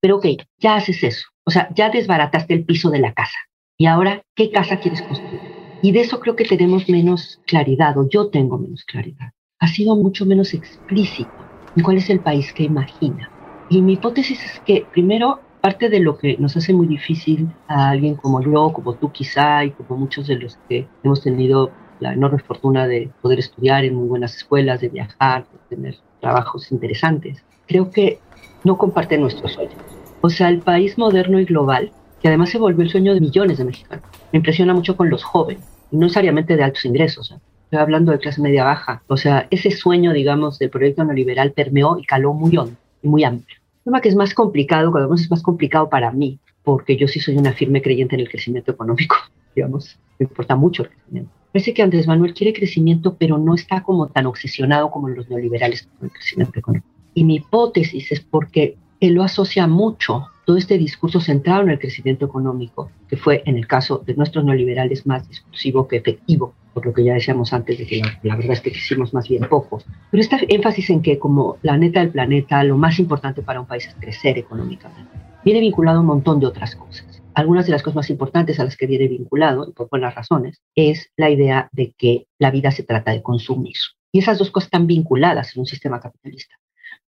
Pero 0.00 0.16
ok, 0.16 0.26
ya 0.56 0.76
haces 0.76 1.04
eso, 1.04 1.26
o 1.44 1.50
sea, 1.50 1.68
ya 1.74 1.90
desbarataste 1.90 2.54
el 2.54 2.64
piso 2.64 2.88
de 2.88 3.00
la 3.00 3.12
casa, 3.12 3.36
y 3.78 3.86
ahora, 3.86 4.22
¿qué 4.34 4.50
casa 4.50 4.78
quieres 4.78 5.02
construir? 5.02 5.40
Y 5.82 5.92
de 5.92 6.00
eso 6.00 6.20
creo 6.20 6.34
que 6.34 6.44
tenemos 6.44 6.88
menos 6.88 7.40
claridad, 7.46 7.98
o 7.98 8.08
yo 8.08 8.28
tengo 8.28 8.58
menos 8.58 8.84
claridad. 8.84 9.32
Ha 9.58 9.68
sido 9.68 9.96
mucho 9.96 10.24
menos 10.24 10.54
explícito 10.54 11.30
en 11.76 11.82
cuál 11.82 11.98
es 11.98 12.08
el 12.08 12.20
país 12.20 12.52
que 12.52 12.62
imagina. 12.64 13.30
Y 13.68 13.82
mi 13.82 13.94
hipótesis 13.94 14.42
es 14.42 14.60
que, 14.60 14.86
primero, 14.90 15.40
parte 15.60 15.90
de 15.90 16.00
lo 16.00 16.16
que 16.16 16.36
nos 16.38 16.56
hace 16.56 16.72
muy 16.72 16.86
difícil 16.86 17.48
a 17.68 17.90
alguien 17.90 18.14
como 18.14 18.40
yo, 18.40 18.72
como 18.72 18.94
tú 18.94 19.12
quizá, 19.12 19.64
y 19.64 19.72
como 19.72 19.98
muchos 19.98 20.26
de 20.26 20.36
los 20.36 20.56
que 20.68 20.86
hemos 21.02 21.22
tenido 21.22 21.70
la 22.00 22.14
enorme 22.14 22.38
fortuna 22.38 22.86
de 22.86 23.10
poder 23.20 23.38
estudiar 23.38 23.84
en 23.84 23.94
muy 23.94 24.08
buenas 24.08 24.36
escuelas, 24.36 24.80
de 24.80 24.88
viajar, 24.88 25.46
de 25.50 25.76
tener 25.76 25.96
trabajos 26.20 26.72
interesantes, 26.72 27.44
creo 27.66 27.90
que 27.90 28.20
no 28.64 28.78
comparte 28.78 29.18
nuestros 29.18 29.52
sueños. 29.52 29.76
O 30.22 30.30
sea, 30.30 30.48
el 30.48 30.60
país 30.60 30.96
moderno 30.98 31.38
y 31.38 31.44
global 31.44 31.92
que 32.20 32.28
además 32.28 32.50
se 32.50 32.58
volvió 32.58 32.82
el 32.82 32.90
sueño 32.90 33.14
de 33.14 33.20
millones 33.20 33.58
de 33.58 33.64
mexicanos. 33.64 34.04
Me 34.32 34.38
impresiona 34.38 34.74
mucho 34.74 34.96
con 34.96 35.10
los 35.10 35.22
jóvenes, 35.24 35.64
no 35.90 36.00
necesariamente 36.00 36.56
de 36.56 36.64
altos 36.64 36.84
ingresos. 36.84 37.30
¿eh? 37.30 37.38
Estoy 37.64 37.80
hablando 37.80 38.12
de 38.12 38.18
clase 38.18 38.40
media 38.40 38.64
baja. 38.64 39.02
O 39.08 39.16
sea, 39.16 39.48
ese 39.50 39.70
sueño, 39.70 40.12
digamos, 40.12 40.58
del 40.58 40.70
proyecto 40.70 41.04
neoliberal 41.04 41.52
permeó 41.52 41.98
y 41.98 42.04
caló 42.04 42.32
muy 42.32 42.56
hondo 42.56 42.76
y 43.02 43.08
muy 43.08 43.24
amplio. 43.24 43.58
El 43.78 43.84
tema 43.84 44.00
que 44.00 44.08
es 44.08 44.16
más 44.16 44.34
complicado, 44.34 44.90
cuando 44.90 45.12
es 45.14 45.30
más 45.30 45.42
complicado 45.42 45.88
para 45.88 46.10
mí, 46.12 46.38
porque 46.62 46.96
yo 46.96 47.08
sí 47.08 47.20
soy 47.20 47.36
una 47.36 47.52
firme 47.52 47.82
creyente 47.82 48.14
en 48.14 48.20
el 48.20 48.28
crecimiento 48.28 48.72
económico, 48.72 49.16
digamos, 49.54 49.98
me 50.18 50.24
importa 50.24 50.56
mucho 50.56 50.82
el 50.82 50.90
crecimiento. 50.90 51.30
Parece 51.52 51.72
que 51.72 51.82
Andrés 51.82 52.06
Manuel 52.06 52.34
quiere 52.34 52.52
crecimiento, 52.52 53.16
pero 53.18 53.38
no 53.38 53.54
está 53.54 53.82
como 53.82 54.08
tan 54.08 54.26
obsesionado 54.26 54.90
como 54.90 55.08
los 55.08 55.28
neoliberales 55.30 55.82
con 55.82 56.08
el 56.08 56.12
crecimiento 56.12 56.58
económico. 56.58 56.86
Y 57.14 57.24
mi 57.24 57.36
hipótesis 57.36 58.12
es 58.12 58.20
porque 58.20 58.76
él 59.00 59.14
lo 59.14 59.22
asocia 59.22 59.66
mucho 59.66 60.26
todo 60.46 60.56
este 60.56 60.78
discurso 60.78 61.20
centrado 61.20 61.62
en 61.62 61.70
el 61.70 61.78
crecimiento 61.80 62.24
económico, 62.24 62.92
que 63.08 63.16
fue 63.16 63.42
en 63.46 63.56
el 63.56 63.66
caso 63.66 64.02
de 64.06 64.14
nuestros 64.14 64.44
neoliberales 64.44 65.04
más 65.04 65.28
discursivo 65.28 65.88
que 65.88 65.96
efectivo, 65.96 66.54
por 66.72 66.86
lo 66.86 66.94
que 66.94 67.02
ya 67.02 67.14
decíamos 67.14 67.52
antes 67.52 67.78
de 67.78 67.86
que 67.86 68.00
la, 68.22 68.36
verdad 68.36 68.52
es 68.52 68.60
que 68.60 68.70
hicimos 68.70 69.12
más 69.12 69.28
bien 69.28 69.48
poco. 69.48 69.82
Pero 70.12 70.20
este 70.20 70.46
énfasis 70.54 70.90
en 70.90 71.02
que 71.02 71.18
como 71.18 71.58
la 71.62 71.76
neta 71.76 71.98
del 71.98 72.10
planeta, 72.10 72.62
lo 72.62 72.78
más 72.78 73.00
importante 73.00 73.42
para 73.42 73.60
un 73.60 73.66
país 73.66 73.88
es 73.88 73.96
crecer 73.96 74.38
económicamente, 74.38 75.10
viene 75.44 75.58
vinculado 75.58 75.98
a 75.98 76.00
un 76.02 76.06
montón 76.06 76.38
de 76.38 76.46
otras 76.46 76.76
cosas. 76.76 77.20
Algunas 77.34 77.66
de 77.66 77.72
las 77.72 77.82
cosas 77.82 77.96
más 77.96 78.10
importantes 78.10 78.60
a 78.60 78.64
las 78.64 78.76
que 78.76 78.86
viene 78.86 79.08
vinculado, 79.08 79.68
y 79.68 79.72
por 79.72 79.88
buenas 79.90 80.14
razones, 80.14 80.62
es 80.76 81.10
la 81.16 81.28
idea 81.28 81.68
de 81.72 81.92
que 81.98 82.28
la 82.38 82.52
vida 82.52 82.70
se 82.70 82.84
trata 82.84 83.10
de 83.10 83.20
consumir. 83.20 83.74
Y 84.12 84.20
esas 84.20 84.38
dos 84.38 84.52
cosas 84.52 84.68
están 84.68 84.86
vinculadas 84.86 85.56
en 85.56 85.60
un 85.60 85.66
sistema 85.66 85.98
capitalista, 85.98 86.54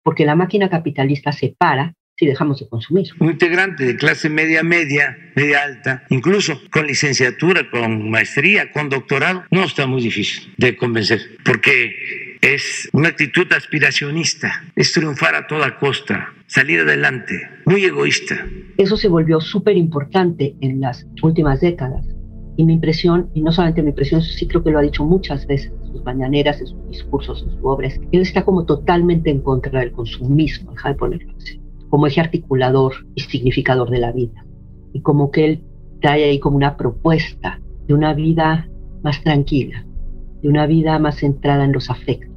porque 0.03 0.25
la 0.25 0.35
máquina 0.35 0.69
capitalista 0.69 1.31
separa 1.31 1.95
si 2.19 2.25
dejamos 2.25 2.59
de 2.59 2.67
consumir. 2.67 3.07
Un 3.19 3.31
integrante 3.31 3.85
de 3.85 3.95
clase 3.95 4.29
media, 4.29 4.61
media, 4.61 5.17
media 5.37 5.63
alta, 5.63 6.03
incluso 6.09 6.59
con 6.69 6.85
licenciatura, 6.85 7.69
con 7.71 8.11
maestría, 8.11 8.73
con 8.73 8.89
doctorado, 8.89 9.45
no 9.51 9.63
está 9.63 9.87
muy 9.87 10.01
difícil 10.01 10.53
de 10.57 10.75
convencer, 10.75 11.21
porque 11.45 12.35
es 12.41 12.89
una 12.91 13.07
actitud 13.07 13.47
aspiracionista, 13.53 14.65
es 14.75 14.91
triunfar 14.91 15.33
a 15.35 15.47
toda 15.47 15.77
costa, 15.77 16.33
salir 16.45 16.81
adelante, 16.81 17.35
muy 17.65 17.85
egoísta. 17.85 18.45
Eso 18.77 18.97
se 18.97 19.07
volvió 19.07 19.39
súper 19.39 19.77
importante 19.77 20.55
en 20.59 20.81
las 20.81 21.07
últimas 21.21 21.61
décadas. 21.61 22.05
Y 22.57 22.65
mi 22.65 22.73
impresión, 22.73 23.29
y 23.33 23.41
no 23.41 23.53
solamente 23.53 23.81
mi 23.81 23.91
impresión, 23.91 24.21
sí 24.21 24.45
creo 24.45 24.61
que 24.61 24.71
lo 24.71 24.79
ha 24.79 24.81
dicho 24.81 25.05
muchas 25.05 25.47
veces 25.47 25.71
en 25.85 25.93
sus 25.93 26.03
mañaneras, 26.03 26.59
en 26.59 26.67
sus 26.67 26.89
discursos, 26.89 27.43
en 27.43 27.51
sus 27.51 27.59
obras, 27.63 27.97
él 28.11 28.19
está 28.19 28.43
como 28.43 28.65
totalmente 28.65 29.29
en 29.29 29.39
contra 29.39 29.79
del 29.79 29.93
consumismo, 29.93 30.73
deja 30.73 30.89
de 30.89 30.95
ponerlo 30.95 31.33
así 31.37 31.61
como 31.89 32.07
eje 32.07 32.21
articulador 32.21 32.93
y 33.15 33.21
significador 33.21 33.89
de 33.89 33.99
la 33.99 34.11
vida. 34.11 34.45
Y 34.93 35.01
como 35.01 35.31
que 35.31 35.45
él 35.45 35.63
trae 36.01 36.23
ahí 36.23 36.39
como 36.39 36.57
una 36.57 36.77
propuesta 36.77 37.59
de 37.87 37.93
una 37.93 38.13
vida 38.13 38.69
más 39.03 39.21
tranquila, 39.23 39.85
de 40.41 40.49
una 40.49 40.65
vida 40.65 40.97
más 40.99 41.17
centrada 41.17 41.65
en 41.65 41.73
los 41.73 41.89
afectos, 41.89 42.35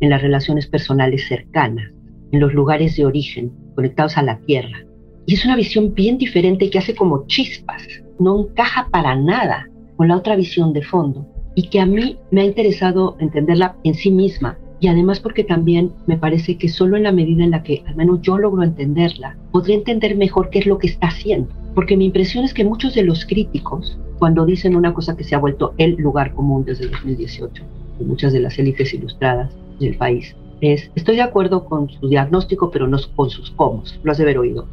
en 0.00 0.10
las 0.10 0.22
relaciones 0.22 0.66
personales 0.66 1.28
cercanas, 1.28 1.92
en 2.32 2.40
los 2.40 2.54
lugares 2.54 2.96
de 2.96 3.06
origen, 3.06 3.52
conectados 3.74 4.16
a 4.16 4.22
la 4.22 4.38
tierra. 4.40 4.84
Y 5.26 5.34
es 5.34 5.44
una 5.44 5.56
visión 5.56 5.94
bien 5.94 6.18
diferente 6.18 6.70
que 6.70 6.78
hace 6.78 6.94
como 6.94 7.26
chispas, 7.26 7.82
no 8.18 8.40
encaja 8.40 8.88
para 8.90 9.14
nada 9.14 9.68
con 9.96 10.08
la 10.08 10.16
otra 10.16 10.36
visión 10.36 10.72
de 10.72 10.82
fondo 10.82 11.26
y 11.54 11.68
que 11.68 11.80
a 11.80 11.86
mí 11.86 12.16
me 12.30 12.42
ha 12.42 12.44
interesado 12.44 13.16
entenderla 13.20 13.76
en 13.84 13.94
sí 13.94 14.10
misma 14.10 14.58
y 14.80 14.88
además 14.88 15.20
porque 15.20 15.44
también 15.44 15.92
me 16.06 16.16
parece 16.16 16.56
que 16.56 16.68
solo 16.68 16.96
en 16.96 17.02
la 17.02 17.12
medida 17.12 17.44
en 17.44 17.50
la 17.50 17.62
que 17.62 17.84
al 17.86 17.96
menos 17.96 18.22
yo 18.22 18.38
logro 18.38 18.62
entenderla, 18.62 19.36
podré 19.52 19.74
entender 19.74 20.16
mejor 20.16 20.48
qué 20.48 20.60
es 20.60 20.66
lo 20.66 20.78
que 20.78 20.86
está 20.86 21.08
haciendo. 21.08 21.50
Porque 21.74 21.98
mi 21.98 22.06
impresión 22.06 22.44
es 22.44 22.54
que 22.54 22.64
muchos 22.64 22.94
de 22.94 23.04
los 23.04 23.26
críticos, 23.26 23.98
cuando 24.18 24.46
dicen 24.46 24.74
una 24.74 24.94
cosa 24.94 25.16
que 25.16 25.24
se 25.24 25.34
ha 25.34 25.38
vuelto 25.38 25.74
el 25.76 25.96
lugar 25.96 26.34
común 26.34 26.64
desde 26.64 26.88
2018, 26.88 27.62
en 28.00 28.08
muchas 28.08 28.32
de 28.32 28.40
las 28.40 28.58
élites 28.58 28.94
ilustradas 28.94 29.52
del 29.78 29.96
país, 29.96 30.34
es, 30.62 30.90
estoy 30.94 31.16
de 31.16 31.22
acuerdo 31.22 31.66
con 31.66 31.90
su 31.90 32.08
diagnóstico, 32.08 32.70
pero 32.70 32.86
no 32.86 32.98
con 33.14 33.28
sus 33.28 33.50
cómo. 33.50 33.82
Lo 34.02 34.12
has 34.12 34.18
de 34.18 34.24
haber 34.24 34.38
oído 34.38 34.66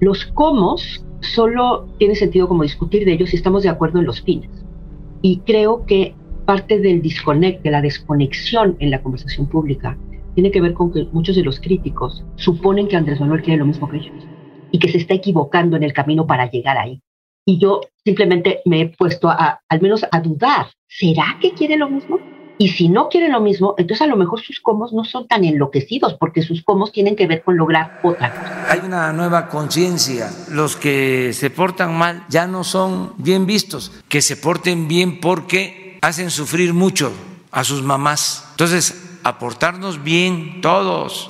Los 0.00 0.26
cómo 0.26 0.76
solo 1.20 1.86
tiene 1.98 2.14
sentido 2.14 2.46
como 2.46 2.62
discutir 2.62 3.04
de 3.06 3.12
ellos 3.12 3.30
si 3.30 3.36
estamos 3.36 3.62
de 3.62 3.70
acuerdo 3.70 3.98
en 3.98 4.06
los 4.06 4.20
fines. 4.20 4.50
Y 5.22 5.38
creo 5.38 5.86
que 5.86 6.14
parte 6.44 6.78
del 6.78 7.02
disconnect, 7.02 7.62
de 7.62 7.70
la 7.70 7.80
desconexión 7.80 8.76
en 8.78 8.90
la 8.90 9.02
conversación 9.02 9.46
pública, 9.46 9.96
tiene 10.34 10.50
que 10.50 10.60
ver 10.60 10.74
con 10.74 10.92
que 10.92 11.06
muchos 11.12 11.36
de 11.36 11.44
los 11.44 11.60
críticos 11.60 12.24
suponen 12.36 12.88
que 12.88 12.96
Andrés 12.96 13.20
Manuel 13.20 13.42
quiere 13.42 13.58
lo 13.58 13.66
mismo 13.66 13.88
que 13.88 13.98
ellos 13.98 14.26
y 14.70 14.78
que 14.78 14.90
se 14.90 14.98
está 14.98 15.14
equivocando 15.14 15.76
en 15.76 15.84
el 15.84 15.92
camino 15.92 16.26
para 16.26 16.50
llegar 16.50 16.76
ahí. 16.76 17.00
Y 17.46 17.58
yo 17.58 17.80
simplemente 18.04 18.60
me 18.64 18.80
he 18.80 18.88
puesto 18.88 19.28
a, 19.28 19.60
al 19.68 19.80
menos 19.80 20.04
a 20.10 20.20
dudar, 20.20 20.66
¿será 20.88 21.38
que 21.40 21.52
quiere 21.52 21.76
lo 21.76 21.88
mismo? 21.88 22.18
Y 22.56 22.68
si 22.68 22.88
no 22.88 23.08
quiere 23.08 23.28
lo 23.28 23.40
mismo, 23.40 23.74
entonces 23.78 24.02
a 24.02 24.06
lo 24.06 24.16
mejor 24.16 24.40
sus 24.40 24.60
comos 24.60 24.92
no 24.92 25.04
son 25.04 25.26
tan 25.26 25.44
enloquecidos, 25.44 26.14
porque 26.14 26.42
sus 26.42 26.62
comos 26.62 26.92
tienen 26.92 27.16
que 27.16 27.26
ver 27.26 27.42
con 27.42 27.56
lograr 27.56 28.00
otra 28.02 28.32
cosa. 28.32 28.70
Hay 28.70 28.80
una 28.80 29.12
nueva 29.12 29.48
conciencia. 29.48 30.30
Los 30.50 30.76
que 30.76 31.32
se 31.32 31.50
portan 31.50 31.96
mal 31.96 32.24
ya 32.28 32.46
no 32.46 32.62
son 32.62 33.12
bien 33.18 33.46
vistos. 33.46 33.92
Que 34.08 34.22
se 34.22 34.36
porten 34.36 34.86
bien 34.86 35.20
porque 35.20 35.83
hacen 36.06 36.30
sufrir 36.30 36.74
mucho 36.74 37.12
a 37.50 37.64
sus 37.64 37.82
mamás. 37.82 38.44
Entonces, 38.50 38.94
aportarnos 39.22 40.02
bien 40.02 40.60
todos. 40.60 41.26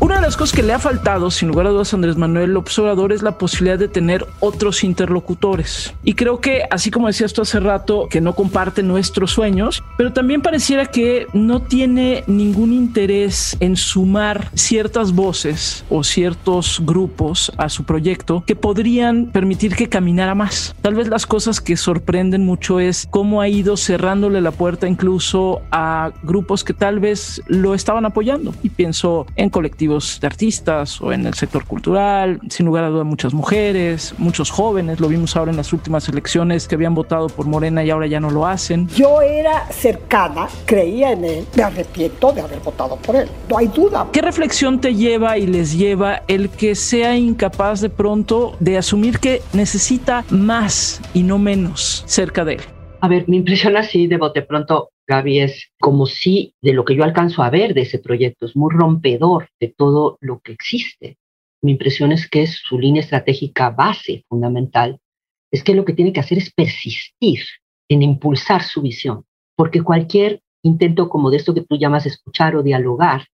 Una 0.00 0.16
de 0.16 0.22
las 0.22 0.36
cosas 0.36 0.54
que 0.56 0.62
le 0.62 0.72
ha 0.72 0.78
faltado, 0.78 1.30
sin 1.30 1.48
lugar 1.48 1.66
a 1.66 1.70
dudas, 1.70 1.92
a 1.92 1.96
Andrés 1.96 2.16
Manuel 2.16 2.56
Obrador 2.56 3.12
es 3.12 3.22
la 3.22 3.36
posibilidad 3.36 3.78
de 3.78 3.88
tener 3.88 4.26
otros 4.40 4.84
interlocutores. 4.84 5.94
Y 6.04 6.14
creo 6.14 6.40
que, 6.40 6.62
así 6.70 6.90
como 6.90 7.08
decías 7.08 7.32
tú 7.32 7.42
hace 7.42 7.60
rato, 7.60 8.06
que 8.08 8.20
no 8.20 8.34
comparte 8.34 8.82
nuestros 8.82 9.32
sueños, 9.32 9.82
pero 9.96 10.12
también 10.12 10.40
pareciera 10.40 10.86
que 10.86 11.26
no 11.32 11.62
tiene 11.62 12.24
ningún 12.26 12.72
interés 12.72 13.56
en 13.60 13.76
sumar 13.76 14.50
ciertas 14.54 15.12
voces 15.12 15.84
o 15.90 16.04
ciertos 16.04 16.80
grupos 16.84 17.52
a 17.56 17.68
su 17.68 17.84
proyecto 17.84 18.44
que 18.46 18.56
podrían 18.56 19.26
permitir 19.26 19.74
que 19.74 19.88
caminara 19.88 20.34
más. 20.34 20.74
Tal 20.80 20.94
vez 20.94 21.08
las 21.08 21.26
cosas 21.26 21.60
que 21.60 21.76
sorprenden 21.76 22.44
mucho 22.44 22.80
es 22.80 23.06
cómo 23.10 23.40
ha 23.40 23.48
ido 23.48 23.76
cerrándole 23.76 24.40
la 24.40 24.52
puerta 24.52 24.88
incluso 24.88 25.60
a 25.70 26.12
grupos 26.22 26.64
que 26.64 26.72
tal 26.72 27.00
vez 27.00 27.42
lo 27.46 27.74
estaban 27.74 28.04
apoyando. 28.04 28.54
Y 28.62 28.70
pienso 28.70 29.26
en 29.36 29.50
colectivos 29.50 29.67
de 29.68 30.26
artistas 30.26 31.00
o 31.00 31.12
en 31.12 31.26
el 31.26 31.34
sector 31.34 31.64
cultural, 31.64 32.40
sin 32.48 32.66
lugar 32.66 32.84
a 32.84 32.88
duda 32.88 33.04
muchas 33.04 33.34
mujeres, 33.34 34.14
muchos 34.18 34.50
jóvenes, 34.50 35.00
lo 35.00 35.08
vimos 35.08 35.36
ahora 35.36 35.50
en 35.50 35.56
las 35.56 35.72
últimas 35.72 36.08
elecciones 36.08 36.68
que 36.68 36.74
habían 36.74 36.94
votado 36.94 37.28
por 37.28 37.46
Morena 37.46 37.84
y 37.84 37.90
ahora 37.90 38.06
ya 38.06 38.20
no 38.20 38.30
lo 38.30 38.46
hacen. 38.46 38.88
Yo 38.88 39.22
era 39.22 39.66
cercana, 39.70 40.48
creía 40.64 41.12
en 41.12 41.24
él, 41.24 41.46
me 41.56 41.62
arrepiento 41.62 42.32
de 42.32 42.40
haber 42.40 42.60
votado 42.60 42.96
por 42.96 43.16
él, 43.16 43.28
no 43.48 43.58
hay 43.58 43.68
duda. 43.68 44.08
¿Qué 44.12 44.22
reflexión 44.22 44.80
te 44.80 44.94
lleva 44.94 45.38
y 45.38 45.46
les 45.46 45.76
lleva 45.76 46.22
el 46.28 46.48
que 46.50 46.74
sea 46.74 47.16
incapaz 47.16 47.80
de 47.80 47.90
pronto 47.90 48.56
de 48.60 48.78
asumir 48.78 49.18
que 49.18 49.42
necesita 49.52 50.24
más 50.30 51.00
y 51.14 51.22
no 51.22 51.38
menos 51.38 52.04
cerca 52.06 52.44
de 52.44 52.54
él? 52.54 52.60
A 53.00 53.08
ver, 53.08 53.24
me 53.28 53.36
impresiona 53.36 53.80
así 53.80 54.06
de 54.06 54.16
bote 54.16 54.42
pronto 54.42 54.90
Gaby, 55.08 55.40
es 55.40 55.72
como 55.80 56.04
si 56.06 56.54
de 56.60 56.74
lo 56.74 56.84
que 56.84 56.94
yo 56.94 57.02
alcanzo 57.02 57.42
a 57.42 57.50
ver 57.50 57.72
de 57.72 57.80
ese 57.80 57.98
proyecto, 57.98 58.44
es 58.44 58.54
muy 58.54 58.70
rompedor 58.74 59.48
de 59.58 59.68
todo 59.68 60.18
lo 60.20 60.40
que 60.40 60.52
existe. 60.52 61.16
Mi 61.62 61.72
impresión 61.72 62.12
es 62.12 62.28
que 62.28 62.46
su 62.46 62.78
línea 62.78 63.02
estratégica 63.02 63.70
base 63.70 64.24
fundamental, 64.28 65.00
es 65.50 65.64
que 65.64 65.74
lo 65.74 65.86
que 65.86 65.94
tiene 65.94 66.12
que 66.12 66.20
hacer 66.20 66.36
es 66.36 66.52
persistir 66.52 67.40
en 67.88 68.02
impulsar 68.02 68.62
su 68.62 68.82
visión, 68.82 69.24
porque 69.56 69.82
cualquier 69.82 70.42
intento 70.62 71.08
como 71.08 71.30
de 71.30 71.38
esto 71.38 71.54
que 71.54 71.62
tú 71.62 71.78
llamas 71.78 72.04
escuchar 72.04 72.54
o 72.54 72.62
dialogar, 72.62 73.26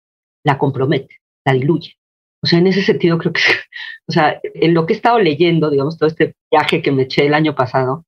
la 0.44 0.58
compromete, 0.58 1.16
la 1.44 1.54
diluye. 1.54 1.94
O 2.40 2.46
sea, 2.46 2.60
en 2.60 2.68
ese 2.68 2.82
sentido 2.82 3.18
creo 3.18 3.32
que, 3.32 3.40
o 4.08 4.12
sea, 4.12 4.40
en 4.42 4.74
lo 4.74 4.86
que 4.86 4.92
he 4.92 4.96
estado 4.96 5.18
leyendo, 5.18 5.70
digamos, 5.70 5.98
todo 5.98 6.08
este 6.08 6.36
viaje 6.52 6.82
que 6.82 6.92
me 6.92 7.02
eché 7.02 7.26
el 7.26 7.34
año 7.34 7.56
pasado, 7.56 8.04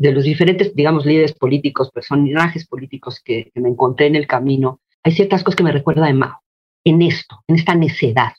de 0.00 0.12
los 0.12 0.24
diferentes, 0.24 0.74
digamos, 0.74 1.04
líderes 1.04 1.34
políticos, 1.34 1.90
personajes 1.90 2.66
políticos 2.66 3.20
que, 3.22 3.50
me 3.54 3.68
encontré 3.68 4.06
en 4.06 4.16
el 4.16 4.26
camino, 4.26 4.80
hay 5.02 5.12
ciertas 5.12 5.44
cosas 5.44 5.56
que 5.56 5.62
me 5.62 5.72
recuerda 5.72 6.06
de 6.06 6.14
Mao, 6.14 6.40
en 6.84 7.02
esto, 7.02 7.42
en 7.46 7.56
esta 7.56 7.74
necedad. 7.74 8.32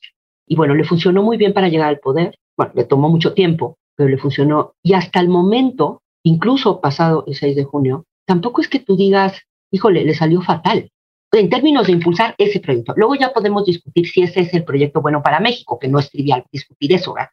Y 0.48 0.56
bueno, 0.56 0.74
le 0.74 0.84
funcionó 0.84 1.22
muy 1.22 1.38
bien 1.38 1.54
para 1.54 1.70
llegar 1.70 1.90
al 1.90 2.00
poder. 2.00 2.36
Bueno, 2.58 2.72
le 2.76 2.84
tomó 2.86 3.10
mucho 3.10 3.36
tiempo, 3.36 3.78
pero 3.96 4.10
le 4.10 4.18
funcionó. 4.18 4.74
Y 4.82 4.94
hasta 4.94 5.20
el 5.20 5.30
momento, 5.30 6.02
incluso 6.24 6.82
pasado 6.82 7.26
el 7.28 7.36
6 7.36 7.56
de 7.56 7.64
junio, 7.64 8.06
tampoco 8.26 8.62
es 8.62 8.68
que 8.68 8.80
tú 8.80 8.98
digas, 8.98 9.40
híjole, 9.72 10.04
le 10.04 10.16
salió 10.16 10.42
fatal. 10.42 10.90
En 11.32 11.50
términos 11.52 11.86
de 11.86 11.94
impulsar 11.94 12.34
ese 12.40 12.60
proyecto. 12.60 12.94
Luego 12.98 13.14
ya 13.14 13.34
podemos 13.34 13.66
discutir 13.66 14.08
si 14.08 14.24
ese 14.24 14.42
es 14.42 14.54
el 14.56 14.64
proyecto 14.64 15.00
bueno 15.00 15.22
para 15.22 15.40
México, 15.40 15.78
que 15.78 15.88
no 15.88 16.00
es 16.00 16.10
trivial 16.10 16.44
discutir 16.52 16.92
eso, 16.92 17.14
¿verdad? 17.14 17.30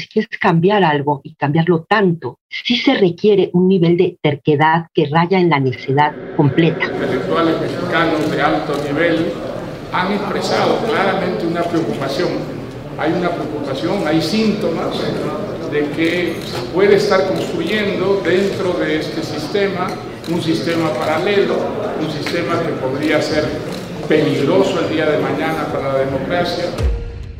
Si 0.00 0.08
quieres 0.08 0.30
cambiar 0.38 0.82
algo 0.82 1.20
y 1.22 1.34
cambiarlo 1.34 1.84
tanto, 1.88 2.38
sí 2.48 2.76
se 2.76 2.94
requiere 2.94 3.50
un 3.52 3.68
nivel 3.68 3.96
de 3.96 4.18
terquedad 4.20 4.86
que 4.92 5.06
raya 5.06 5.38
en 5.38 5.50
la 5.50 5.60
necedad 5.60 6.14
completa. 6.36 6.86
Intelectuales 6.86 7.60
mexicanos 7.60 8.30
de 8.30 8.42
alto 8.42 8.72
nivel 8.86 9.32
han 9.92 10.12
expresado 10.12 10.78
claramente 10.86 11.46
una 11.46 11.62
preocupación. 11.62 12.28
Hay 12.98 13.12
una 13.12 13.30
preocupación, 13.30 14.06
hay 14.06 14.20
síntomas 14.20 15.00
de 15.72 15.88
que 15.90 16.34
se 16.44 16.62
puede 16.74 16.96
estar 16.96 17.28
construyendo 17.28 18.20
dentro 18.24 18.72
de 18.74 19.00
este 19.00 19.22
sistema 19.22 19.86
un 20.28 20.42
sistema 20.42 20.92
paralelo, 20.92 21.56
un 22.00 22.10
sistema 22.10 22.60
que 22.62 22.72
podría 22.72 23.20
ser 23.20 23.44
peligroso 24.08 24.80
el 24.80 24.94
día 24.94 25.06
de 25.06 25.18
mañana 25.18 25.66
para 25.72 25.92
la 25.92 25.98
democracia. 26.00 26.66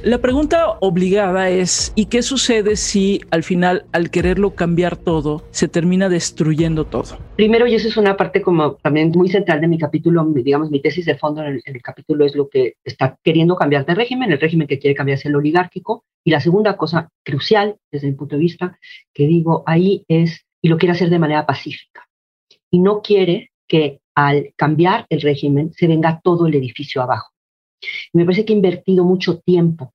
La 0.02 0.16
pregunta 0.16 0.78
obligada 0.80 1.50
es, 1.50 1.92
¿y 1.94 2.06
qué 2.06 2.22
sucede 2.22 2.76
si 2.76 3.20
al 3.30 3.42
final, 3.42 3.84
al 3.92 4.10
quererlo 4.10 4.54
cambiar 4.54 4.96
todo, 4.96 5.44
se 5.50 5.68
termina 5.68 6.08
destruyendo 6.08 6.86
todo? 6.86 7.18
Primero, 7.36 7.66
y 7.66 7.74
eso 7.74 7.86
es 7.86 7.98
una 7.98 8.16
parte 8.16 8.40
como 8.40 8.76
también 8.76 9.12
muy 9.14 9.28
central 9.28 9.60
de 9.60 9.68
mi 9.68 9.76
capítulo, 9.76 10.24
digamos, 10.24 10.70
mi 10.70 10.80
tesis 10.80 11.04
de 11.04 11.18
fondo 11.18 11.44
en 11.44 11.60
el, 11.62 11.82
capítulo 11.82 12.24
es 12.24 12.34
lo 12.34 12.48
que 12.48 12.76
está 12.82 13.18
queriendo 13.22 13.56
cambiar 13.56 13.84
de 13.84 13.94
régimen, 13.94 14.32
el 14.32 14.40
régimen 14.40 14.66
que 14.66 14.78
quiere 14.78 14.94
cambiar 14.94 15.18
es 15.18 15.26
el 15.26 15.36
oligárquico. 15.36 16.04
Y 16.24 16.30
la 16.30 16.40
segunda 16.40 16.78
cosa 16.78 17.10
crucial, 17.22 17.76
desde 17.92 18.06
mi 18.06 18.14
punto 18.14 18.36
de 18.36 18.42
vista, 18.42 18.78
que 19.12 19.26
digo 19.26 19.64
ahí 19.66 20.04
es, 20.08 20.46
y 20.62 20.68
lo 20.68 20.78
quiere 20.78 20.92
hacer 20.92 21.10
de 21.10 21.18
manera 21.18 21.44
pacífica. 21.44 22.08
Y 22.70 22.78
no 22.78 23.02
quiere 23.02 23.50
que 23.68 24.00
al 24.14 24.54
cambiar 24.56 25.04
el 25.10 25.20
régimen 25.20 25.72
se 25.74 25.86
venga 25.86 26.22
todo 26.24 26.46
el 26.46 26.54
edificio 26.54 27.02
abajo 27.02 27.29
me 28.12 28.24
parece 28.24 28.44
que 28.44 28.52
ha 28.52 28.56
invertido 28.56 29.04
mucho 29.04 29.38
tiempo, 29.38 29.94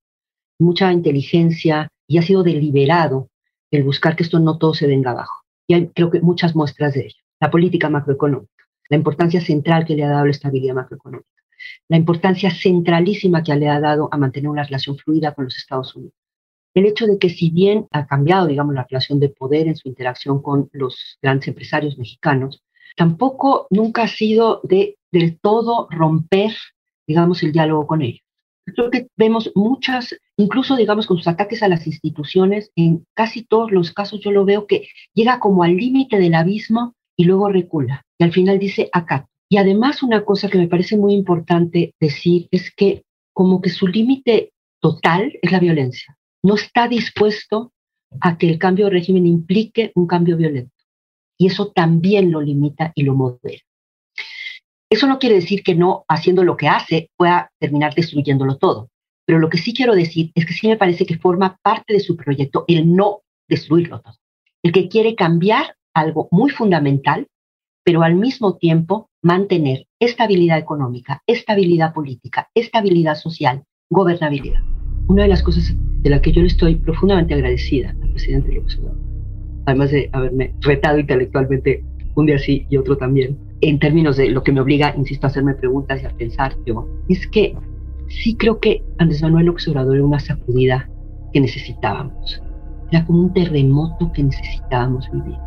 mucha 0.59 0.91
inteligencia 0.91 1.89
y 2.07 2.17
ha 2.17 2.21
sido 2.21 2.43
deliberado 2.43 3.29
el 3.71 3.83
buscar 3.83 4.15
que 4.15 4.23
esto 4.23 4.39
no 4.39 4.57
todo 4.57 4.73
se 4.73 4.87
venga 4.87 5.11
abajo. 5.11 5.43
Y 5.67 5.73
hay 5.73 5.87
creo 5.87 6.11
que 6.11 6.21
muchas 6.21 6.55
muestras 6.55 6.93
de 6.93 7.01
ello. 7.05 7.17
La 7.39 7.51
política 7.51 7.89
macroeconómica, 7.89 8.65
la 8.89 8.97
importancia 8.97 9.41
central 9.41 9.85
que 9.85 9.95
le 9.95 10.03
ha 10.03 10.09
dado 10.09 10.25
la 10.25 10.31
estabilidad 10.31 10.75
macroeconómica, 10.75 11.29
la 11.89 11.97
importancia 11.97 12.51
centralísima 12.51 13.43
que 13.43 13.55
le 13.55 13.69
ha 13.69 13.79
dado 13.79 14.07
a 14.11 14.17
mantener 14.17 14.49
una 14.49 14.63
relación 14.63 14.97
fluida 14.97 15.33
con 15.33 15.45
los 15.45 15.57
Estados 15.57 15.95
Unidos. 15.95 16.15
El 16.73 16.85
hecho 16.85 17.07
de 17.07 17.17
que 17.17 17.29
si 17.29 17.49
bien 17.49 17.87
ha 17.91 18.05
cambiado, 18.05 18.47
digamos, 18.47 18.75
la 18.75 18.85
relación 18.89 19.19
de 19.19 19.29
poder 19.29 19.67
en 19.67 19.75
su 19.75 19.87
interacción 19.87 20.41
con 20.41 20.69
los 20.73 21.17
grandes 21.21 21.47
empresarios 21.47 21.97
mexicanos, 21.97 22.61
tampoco 22.97 23.67
nunca 23.69 24.03
ha 24.03 24.07
sido 24.07 24.61
de 24.63 24.97
del 25.11 25.39
todo 25.39 25.87
romper 25.89 26.51
digamos, 27.07 27.43
el 27.43 27.51
diálogo 27.51 27.87
con 27.87 28.01
ellos. 28.01 28.21
Creo 28.65 28.89
que 28.89 29.07
vemos 29.15 29.51
muchas, 29.53 30.15
incluso, 30.37 30.75
digamos, 30.75 31.05
con 31.05 31.17
sus 31.17 31.27
ataques 31.27 31.61
a 31.61 31.67
las 31.67 31.85
instituciones, 31.85 32.71
en 32.75 33.05
casi 33.13 33.43
todos 33.43 33.71
los 33.71 33.93
casos 33.93 34.21
yo 34.21 34.31
lo 34.31 34.43
veo 34.43 34.65
que 34.65 34.87
llega 35.13 35.39
como 35.39 35.63
al 35.63 35.77
límite 35.77 36.17
del 36.17 36.33
abismo 36.33 36.95
y 37.15 37.25
luego 37.25 37.49
recula. 37.49 38.03
Y 38.17 38.23
al 38.23 38.31
final 38.33 38.57
dice 38.57 38.89
acá. 38.91 39.27
Y 39.49 39.57
además 39.57 40.01
una 40.01 40.25
cosa 40.25 40.49
que 40.49 40.57
me 40.57 40.67
parece 40.67 40.97
muy 40.97 41.13
importante 41.13 41.93
decir 41.99 42.47
es 42.51 42.73
que 42.75 43.03
como 43.33 43.61
que 43.61 43.69
su 43.69 43.87
límite 43.87 44.51
total 44.81 45.33
es 45.41 45.51
la 45.51 45.59
violencia. 45.59 46.17
No 46.43 46.55
está 46.55 46.87
dispuesto 46.87 47.71
a 48.21 48.37
que 48.37 48.49
el 48.49 48.57
cambio 48.57 48.85
de 48.85 48.91
régimen 48.91 49.25
implique 49.25 49.91
un 49.95 50.07
cambio 50.07 50.37
violento. 50.37 50.73
Y 51.37 51.47
eso 51.47 51.71
también 51.71 52.31
lo 52.31 52.41
limita 52.41 52.91
y 52.95 53.03
lo 53.03 53.13
modera. 53.13 53.61
Eso 54.89 55.07
no 55.07 55.19
quiere 55.19 55.35
decir 55.35 55.63
que 55.63 55.75
no 55.75 56.05
haciendo 56.07 56.43
lo 56.43 56.57
que 56.57 56.67
hace 56.67 57.09
pueda 57.17 57.51
terminar 57.59 57.95
destruyéndolo 57.95 58.57
todo. 58.57 58.89
Pero 59.25 59.39
lo 59.39 59.49
que 59.49 59.57
sí 59.57 59.73
quiero 59.73 59.95
decir 59.95 60.31
es 60.35 60.45
que 60.45 60.53
sí 60.53 60.67
me 60.67 60.77
parece 60.77 61.05
que 61.05 61.17
forma 61.17 61.57
parte 61.63 61.93
de 61.93 61.99
su 61.99 62.15
proyecto 62.15 62.65
el 62.67 62.95
no 62.95 63.21
destruirlo 63.49 64.01
todo. 64.01 64.15
El 64.63 64.71
que 64.71 64.87
quiere 64.87 65.15
cambiar 65.15 65.75
algo 65.93 66.27
muy 66.31 66.51
fundamental, 66.51 67.27
pero 67.83 68.03
al 68.03 68.15
mismo 68.15 68.57
tiempo 68.57 69.09
mantener 69.23 69.87
estabilidad 69.99 70.59
económica, 70.59 71.21
estabilidad 71.25 71.93
política, 71.93 72.49
estabilidad 72.53 73.15
social, 73.15 73.63
gobernabilidad. 73.89 74.61
Una 75.07 75.23
de 75.23 75.29
las 75.29 75.41
cosas 75.41 75.73
de 75.75 76.09
la 76.09 76.21
que 76.21 76.31
yo 76.31 76.41
le 76.41 76.47
estoy 76.47 76.75
profundamente 76.75 77.33
agradecida 77.33 77.89
al 77.89 78.11
presidente 78.11 78.51
López 78.51 78.77
Obrador, 78.77 78.99
además 79.65 79.91
de 79.91 80.09
haberme 80.13 80.53
retado 80.61 80.99
intelectualmente 80.99 81.83
un 82.15 82.27
día 82.27 82.37
sí 82.37 82.65
y 82.69 82.77
otro 82.77 82.97
también, 82.97 83.37
en 83.61 83.79
términos 83.79 84.17
de 84.17 84.29
lo 84.29 84.43
que 84.43 84.51
me 84.51 84.61
obliga, 84.61 84.93
insisto, 84.95 85.27
a 85.27 85.29
hacerme 85.29 85.53
preguntas 85.53 86.01
y 86.01 86.05
a 86.05 86.09
pensar 86.09 86.55
yo, 86.65 86.87
es 87.09 87.25
que 87.27 87.55
sí 88.07 88.35
creo 88.35 88.59
que 88.59 88.83
Andrés 88.97 89.21
Manuel 89.21 89.49
Obrador 89.49 89.95
era 89.95 90.05
una 90.05 90.19
sacudida 90.19 90.89
que 91.33 91.39
necesitábamos. 91.39 92.41
Era 92.91 93.05
como 93.05 93.19
un 93.19 93.33
terremoto 93.33 94.11
que 94.11 94.23
necesitábamos 94.23 95.09
vivir 95.11 95.37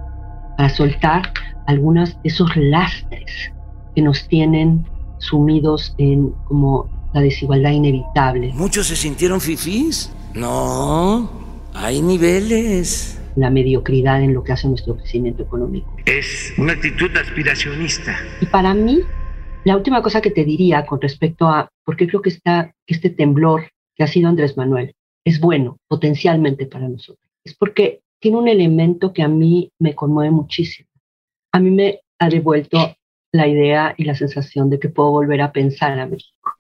para 0.57 0.69
soltar 0.69 1.33
algunos 1.67 2.15
de 2.23 2.29
esos 2.29 2.50
lastres 2.57 3.53
que 3.95 4.03
nos 4.03 4.27
tienen 4.27 4.85
sumidos 5.19 5.95
en 5.99 6.31
como 6.47 6.88
la 7.12 7.21
desigualdad 7.21 7.71
inevitable. 7.71 8.53
Muchos 8.55 8.88
se 8.88 8.97
sintieron 8.97 9.41
fifís. 9.41 10.11
No, 10.35 11.31
hay 11.75 12.03
niveles. 12.03 13.18
La 13.38 13.50
mediocridad 13.50 14.21
en 14.21 14.35
lo 14.35 14.42
que 14.42 14.50
hace 14.50 14.66
nuestro 14.66 14.97
crecimiento 14.97 15.45
económico. 15.45 15.97
Es 16.07 16.52
una 16.59 16.73
actitud 16.73 17.16
aspiracionista. 17.16 18.16
Y 18.40 18.47
para 18.47 18.75
mí, 18.75 19.02
la 19.62 19.76
última 19.76 20.02
cosa 20.02 20.21
que 20.21 20.33
te 20.33 20.45
diría 20.45 20.85
con 20.85 21.00
respecto 21.00 21.47
a 21.47 21.68
por 21.85 21.97
qué 21.97 22.09
creo 22.09 22.21
que 22.21 22.30
está, 22.30 22.75
este 22.85 23.11
temblor 23.11 23.71
que 23.95 24.02
ha 24.02 24.09
sido 24.09 24.28
Andrés 24.28 24.57
Manuel 24.57 24.92
es 25.25 25.38
bueno 25.38 25.78
potencialmente 25.87 26.66
para 26.66 26.88
nosotros, 26.88 27.25
es 27.45 27.54
porque 27.54 28.00
tiene 28.18 28.38
un 28.38 28.49
elemento 28.49 29.12
que 29.12 29.23
a 29.23 29.28
mí 29.28 29.71
me 29.78 29.95
conmueve 29.95 30.33
muchísimo. 30.33 30.88
A 31.52 31.61
mí 31.61 31.71
me 31.71 32.00
ha 32.18 32.28
devuelto 32.28 32.97
la 33.30 33.47
idea 33.47 33.95
y 33.97 34.04
la 34.04 34.16
sensación 34.16 34.68
de 34.68 34.80
que 34.80 34.88
puedo 34.88 35.11
volver 35.11 35.42
a 35.42 35.52
pensar 35.52 35.97
a 35.97 36.07
México, 36.07 36.54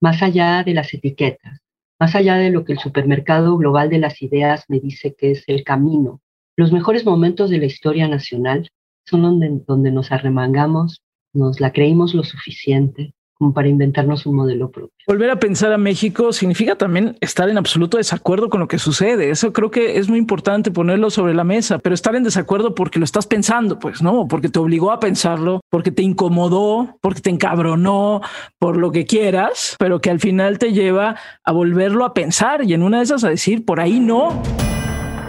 más 0.00 0.22
allá 0.22 0.62
de 0.64 0.72
las 0.72 0.94
etiquetas, 0.94 1.60
más 2.04 2.14
allá 2.14 2.36
de 2.36 2.50
lo 2.50 2.66
que 2.66 2.74
el 2.74 2.78
supermercado 2.78 3.56
global 3.56 3.88
de 3.88 3.98
las 3.98 4.20
ideas 4.20 4.66
me 4.68 4.78
dice 4.78 5.14
que 5.14 5.30
es 5.30 5.42
el 5.46 5.64
camino. 5.64 6.20
Los 6.54 6.70
mejores 6.70 7.06
momentos 7.06 7.48
de 7.48 7.56
la 7.56 7.64
historia 7.64 8.06
nacional 8.08 8.68
son 9.06 9.22
donde, 9.66 9.90
nos 9.90 10.12
arremangamos, 10.12 11.00
nos 11.32 11.60
la 11.60 11.72
creímos 11.72 12.12
lo 12.12 12.22
suficiente, 12.22 13.14
para 13.52 13.68
inventarnos 13.68 14.26
un 14.26 14.36
modelo 14.36 14.70
propio. 14.70 14.92
Volver 15.06 15.30
a 15.30 15.38
pensar 15.38 15.72
a 15.72 15.78
México 15.78 16.32
significa 16.32 16.76
también 16.76 17.16
estar 17.20 17.48
en 17.48 17.58
absoluto 17.58 17.98
desacuerdo 17.98 18.48
con 18.48 18.60
lo 18.60 18.68
que 18.68 18.78
sucede. 18.78 19.30
Eso 19.30 19.52
creo 19.52 19.70
que 19.70 19.98
es 19.98 20.08
muy 20.08 20.18
importante 20.18 20.70
ponerlo 20.70 21.10
sobre 21.10 21.34
la 21.34 21.44
mesa, 21.44 21.78
pero 21.78 21.94
estar 21.94 22.14
en 22.14 22.24
desacuerdo 22.24 22.74
porque 22.74 22.98
lo 22.98 23.04
estás 23.04 23.26
pensando, 23.26 23.78
pues 23.78 24.02
no, 24.02 24.26
porque 24.28 24.48
te 24.48 24.58
obligó 24.58 24.92
a 24.92 25.00
pensarlo, 25.00 25.60
porque 25.70 25.90
te 25.90 26.02
incomodó, 26.02 26.98
porque 27.00 27.20
te 27.20 27.30
encabronó, 27.30 28.22
por 28.58 28.76
lo 28.76 28.92
que 28.92 29.04
quieras, 29.04 29.76
pero 29.78 30.00
que 30.00 30.10
al 30.10 30.20
final 30.20 30.58
te 30.58 30.72
lleva 30.72 31.16
a 31.44 31.52
volverlo 31.52 32.04
a 32.04 32.14
pensar 32.14 32.64
y 32.64 32.74
en 32.74 32.82
una 32.82 32.98
de 32.98 33.04
esas 33.04 33.24
a 33.24 33.28
decir, 33.28 33.64
por 33.64 33.80
ahí 33.80 34.00
no. 34.00 34.42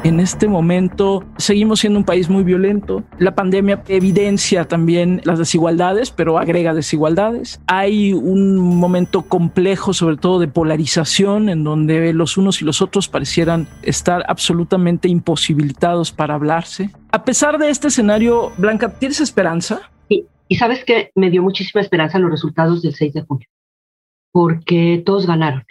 En 0.06 0.20
este 0.20 0.48
momento 0.48 1.24
seguimos 1.38 1.80
siendo 1.80 1.98
un 1.98 2.06
país 2.06 2.30
muy 2.30 2.44
violento. 2.44 3.04
La 3.18 3.34
pandemia 3.34 3.82
evidencia 3.88 4.66
también 4.66 5.20
las 5.24 5.40
desigualdades, 5.40 6.12
pero 6.12 6.38
agrega 6.38 6.76
desigualdades. 6.76 7.60
Hay 7.66 8.14
un 8.14 8.56
momento 8.56 9.24
complejo, 9.24 9.94
sobre 9.94 10.18
todo 10.18 10.38
de 10.38 10.48
polarización, 10.48 11.50
en 11.50 11.64
donde 11.64 12.14
los 12.14 12.38
unos 12.38 12.62
y 12.62 12.66
los 12.66 12.84
otros 12.84 13.08
parecieran 13.08 13.68
estar 13.82 14.24
absolutamente 14.28 15.08
imposibilitados 15.10 16.12
para 16.12 16.36
hablarse. 16.36 16.92
A 17.12 17.26
pesar 17.26 17.58
de 17.58 17.72
este 17.72 17.88
escenario, 17.88 18.52
Blanca, 18.60 19.00
¿tienes 19.00 19.20
esperanza? 19.22 19.90
Sí, 20.08 20.28
y 20.48 20.58
sabes 20.58 20.86
que 20.86 21.10
me 21.16 21.32
dio 21.32 21.42
muchísima 21.42 21.82
esperanza 21.82 22.20
los 22.20 22.30
resultados 22.30 22.84
del 22.84 22.94
6 22.94 23.12
de 23.12 23.22
junio, 23.24 23.48
porque 24.32 25.02
todos 25.04 25.26
ganaron, 25.26 25.64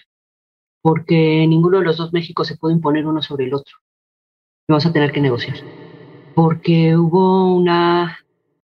porque 0.82 1.46
ninguno 1.46 1.78
de 1.78 1.84
los 1.84 1.98
dos 1.98 2.12
México 2.12 2.42
se 2.42 2.56
puede 2.56 2.74
imponer 2.74 3.06
uno 3.06 3.22
sobre 3.22 3.44
el 3.44 3.54
otro 3.54 3.76
vamos 4.68 4.86
a 4.86 4.92
tener 4.92 5.12
que 5.12 5.20
negociar. 5.20 5.56
Porque 6.34 6.96
hubo 6.96 7.54
una, 7.54 8.18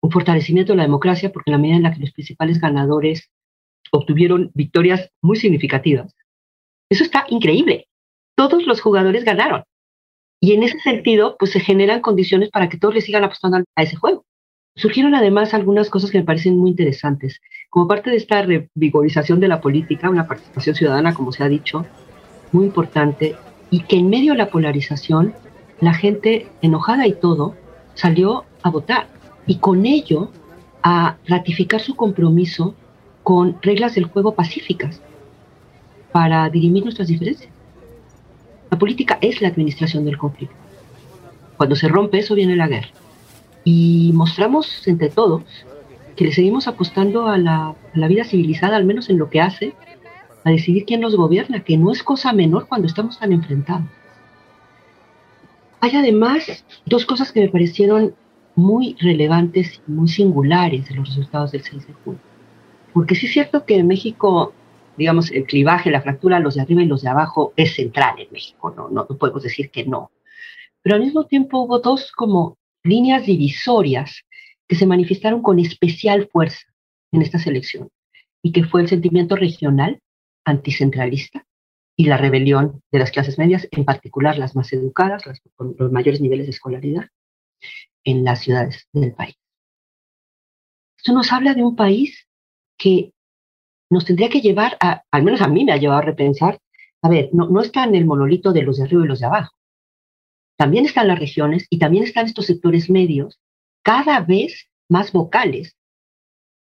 un 0.02 0.12
fortalecimiento 0.12 0.74
de 0.74 0.78
la 0.78 0.84
democracia, 0.84 1.32
porque 1.32 1.52
en 1.52 1.54
la 1.54 1.58
medida 1.60 1.78
en 1.78 1.84
la 1.84 1.93
que 1.93 2.02
los 2.02 2.12
principales 2.12 2.60
ganadores 2.60 3.30
obtuvieron 3.91 4.52
victorias 4.54 5.10
muy 5.21 5.38
significativas, 5.38 6.13
eso 6.89 7.04
está 7.04 7.26
increíble. 7.30 7.88
Todos 8.36 8.65
los 8.65 8.82
jugadores 8.82 9.24
ganaron. 9.24 9.63
Y 10.41 10.54
en 10.54 10.63
ese 10.63 10.80
sentido, 10.80 11.38
pues 11.39 11.52
se 11.52 11.60
generan 11.60 12.02
condiciones 12.02 12.50
para 12.50 12.69
que 12.69 12.78
todos 12.78 12.93
le 12.93 13.02
sigan 13.02 13.24
apostando 13.24 13.63
a 13.76 13.84
ese 13.84 13.95
juego. 13.95 14.26
Surgieron 14.76 15.15
además 15.15 15.54
algunas 15.54 15.89
cosas 15.89 16.12
que 16.12 16.19
me 16.19 16.26
parecen 16.26 16.58
muy 16.58 16.71
interesantes. 16.71 17.39
Como 17.69 17.88
parte 17.88 18.10
de 18.10 18.17
esta 18.17 18.41
revigorización 18.41 19.39
de 19.39 19.48
la 19.48 19.62
política, 19.62 20.10
una 20.10 20.28
participación 20.28 20.76
ciudadana, 20.76 21.13
como 21.13 21.32
se 21.32 21.43
ha 21.43 21.48
dicho, 21.48 21.86
muy 22.52 22.65
importante, 22.65 23.36
y 23.69 23.84
que 23.84 23.95
en 23.95 24.10
medio 24.10 24.34
de 24.34 24.39
la 24.39 24.50
polarización 24.50 25.34
la 25.79 25.93
gente 25.93 26.47
enojada 26.61 27.07
y 27.07 27.13
todo 27.13 27.55
salió 27.93 28.45
a 28.63 28.69
votar 28.69 29.07
y 29.47 29.57
con 29.57 29.85
ello 29.85 30.31
a 30.81 31.17
ratificar 31.27 31.81
su 31.81 31.95
compromiso 31.95 32.75
con 33.23 33.57
reglas 33.61 33.95
del 33.95 34.05
juego 34.05 34.35
pacíficas 34.35 35.01
para 36.11 36.49
dirimir 36.49 36.83
nuestras 36.83 37.07
diferencias. 37.07 37.51
La 38.69 38.77
política 38.77 39.17
es 39.21 39.41
la 39.41 39.47
administración 39.47 40.05
del 40.05 40.17
conflicto. 40.17 40.55
Cuando 41.57 41.75
se 41.75 41.88
rompe 41.88 42.19
eso 42.19 42.35
viene 42.35 42.55
la 42.55 42.67
guerra. 42.67 42.89
Y 43.63 44.11
mostramos 44.13 44.88
entre 44.88 45.09
todos 45.09 45.43
que 46.15 46.25
le 46.25 46.31
seguimos 46.31 46.67
apostando 46.67 47.27
a 47.27 47.38
la, 47.38 47.69
a 47.69 47.75
la 47.93 48.07
vida 48.07 48.23
civilizada, 48.23 48.77
al 48.77 48.85
menos 48.85 49.09
en 49.09 49.17
lo 49.17 49.29
que 49.29 49.41
hace 49.41 49.73
a 50.43 50.51
decidir 50.51 50.85
quién 50.85 51.01
nos 51.01 51.15
gobierna, 51.15 51.63
que 51.63 51.77
no 51.77 51.91
es 51.91 52.03
cosa 52.03 52.31
menor 52.31 52.67
cuando 52.67 52.88
estamos 52.88 53.19
tan 53.19 53.33
enfrentados. 53.33 53.88
Hay 55.81 55.95
además 55.95 56.65
dos 56.85 57.05
cosas 57.05 57.31
que 57.31 57.41
me 57.41 57.49
parecieron 57.49 58.15
muy 58.55 58.95
relevantes 58.99 59.81
y 59.88 59.91
muy 59.91 60.07
singulares 60.07 60.88
de 60.88 60.95
los 60.95 61.09
resultados 61.09 61.51
del 61.51 61.63
6 61.63 61.88
de 61.88 61.93
junio. 61.93 62.21
Porque 62.93 63.15
sí 63.15 63.25
es 63.25 63.33
cierto 63.33 63.65
que 63.65 63.77
en 63.77 63.88
México, 63.88 64.53
digamos, 64.97 65.31
el 65.31 65.45
clivaje, 65.45 65.91
la 65.91 66.01
fractura, 66.01 66.39
los 66.39 66.55
de 66.55 66.61
arriba 66.61 66.81
y 66.81 66.88
los 66.88 67.01
de 67.01 67.09
abajo 67.09 67.53
es 67.55 67.75
central 67.75 68.15
en 68.19 68.31
México, 68.31 68.73
no, 68.75 68.89
no, 68.89 69.05
no 69.09 69.17
podemos 69.17 69.43
decir 69.43 69.69
que 69.69 69.85
no. 69.85 70.11
Pero 70.81 70.95
al 70.95 71.01
mismo 71.01 71.25
tiempo 71.25 71.59
hubo 71.59 71.79
dos 71.79 72.11
como 72.11 72.57
líneas 72.83 73.25
divisorias 73.25 74.23
que 74.67 74.75
se 74.75 74.85
manifestaron 74.85 75.41
con 75.41 75.59
especial 75.59 76.29
fuerza 76.31 76.65
en 77.11 77.21
estas 77.21 77.45
elecciones 77.47 77.91
y 78.41 78.51
que 78.51 78.63
fue 78.63 78.81
el 78.81 78.88
sentimiento 78.88 79.35
regional 79.35 79.99
anticentralista 80.45 81.45
y 81.97 82.05
la 82.05 82.17
rebelión 82.17 82.81
de 82.91 82.99
las 82.99 83.12
clases 83.12 83.38
medias, 83.38 83.67
en 83.71 83.86
particular 83.86 84.38
las 84.38 84.55
más 84.55 84.71
educadas, 84.73 85.23
con 85.55 85.75
los 85.77 85.91
mayores 85.91 86.21
niveles 86.21 86.45
de 86.45 86.51
escolaridad 86.51 87.10
en 88.03 88.23
las 88.23 88.41
ciudades 88.41 88.88
del 88.91 89.13
país. 89.13 89.36
Esto 90.97 91.13
nos 91.13 91.31
habla 91.31 91.53
de 91.53 91.63
un 91.63 91.75
país 91.75 92.27
que 92.77 93.13
nos 93.89 94.05
tendría 94.05 94.29
que 94.29 94.41
llevar 94.41 94.77
a, 94.81 95.03
al 95.12 95.23
menos 95.23 95.41
a 95.41 95.47
mí 95.47 95.63
me 95.63 95.71
ha 95.71 95.77
llevado 95.77 95.99
a 95.99 96.05
repensar, 96.05 96.60
a 97.01 97.10
ver, 97.10 97.29
no, 97.31 97.47
no 97.47 97.62
está 97.62 97.84
en 97.84 97.95
el 97.95 98.05
monolito 98.05 98.51
de 98.51 98.63
los 98.63 98.77
de 98.77 98.84
arriba 98.84 99.05
y 99.05 99.08
los 99.08 99.19
de 99.19 99.27
abajo. 99.27 99.55
También 100.58 100.86
están 100.86 101.08
las 101.08 101.19
regiones 101.19 101.67
y 101.69 101.79
también 101.79 102.03
están 102.03 102.25
estos 102.25 102.45
sectores 102.45 102.89
medios 102.89 103.39
cada 103.84 104.19
vez 104.21 104.67
más 104.89 105.12
vocales 105.12 105.75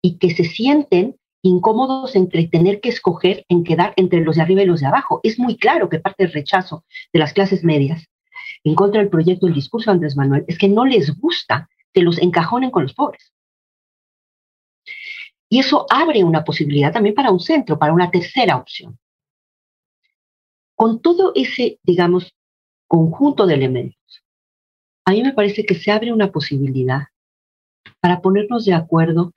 y 0.02 0.18
que 0.18 0.32
se 0.32 0.44
sienten 0.44 1.16
incómodos 1.48 2.16
entre 2.16 2.48
tener 2.48 2.80
que 2.82 2.90
escoger 2.90 3.46
en 3.50 3.64
quedar 3.64 3.94
entre 3.96 4.22
los 4.22 4.36
de 4.36 4.42
arriba 4.42 4.62
y 4.62 4.66
los 4.66 4.82
de 4.82 4.88
abajo. 4.88 5.20
Es 5.24 5.40
muy 5.40 5.58
claro 5.58 5.90
que 5.90 6.00
parte 6.00 6.24
del 6.24 6.34
rechazo 6.34 6.86
de 7.12 7.20
las 7.20 7.34
clases 7.34 7.64
medias 7.64 8.08
en 8.64 8.76
contra 8.76 9.02
del 9.02 9.10
proyecto, 9.10 9.48
el 9.48 9.54
discurso 9.54 9.90
de 9.90 9.96
Andrés 9.96 10.16
Manuel, 10.16 10.46
es 10.48 10.58
que 10.58 10.68
no 10.68 10.86
les 10.86 11.18
gusta 11.20 11.70
que 11.94 12.02
los 12.02 12.20
encajonen 12.20 12.72
con 12.72 12.84
los 12.84 12.94
pobres. 12.94 13.34
Y 15.50 15.60
eso 15.60 15.86
abre 15.90 16.24
una 16.24 16.44
posibilidad 16.44 16.92
también 16.92 17.16
para 17.16 17.32
un 17.32 17.40
centro, 17.40 17.80
para 17.80 17.94
una 17.94 18.12
tercera 18.12 18.58
opción. 18.58 19.00
Con 20.76 21.02
todo 21.02 21.32
ese, 21.34 21.80
digamos, 21.84 22.36
conjunto 22.88 23.48
de 23.48 23.54
elementos, 23.54 24.24
a 25.06 25.12
mí 25.12 25.24
me 25.24 25.34
parece 25.34 25.66
que 25.66 25.76
se 25.76 25.92
abre 25.92 26.12
una 26.12 26.32
posibilidad 26.32 27.08
para 28.02 28.22
ponernos 28.22 28.66
de 28.66 28.74
acuerdo 28.74 29.32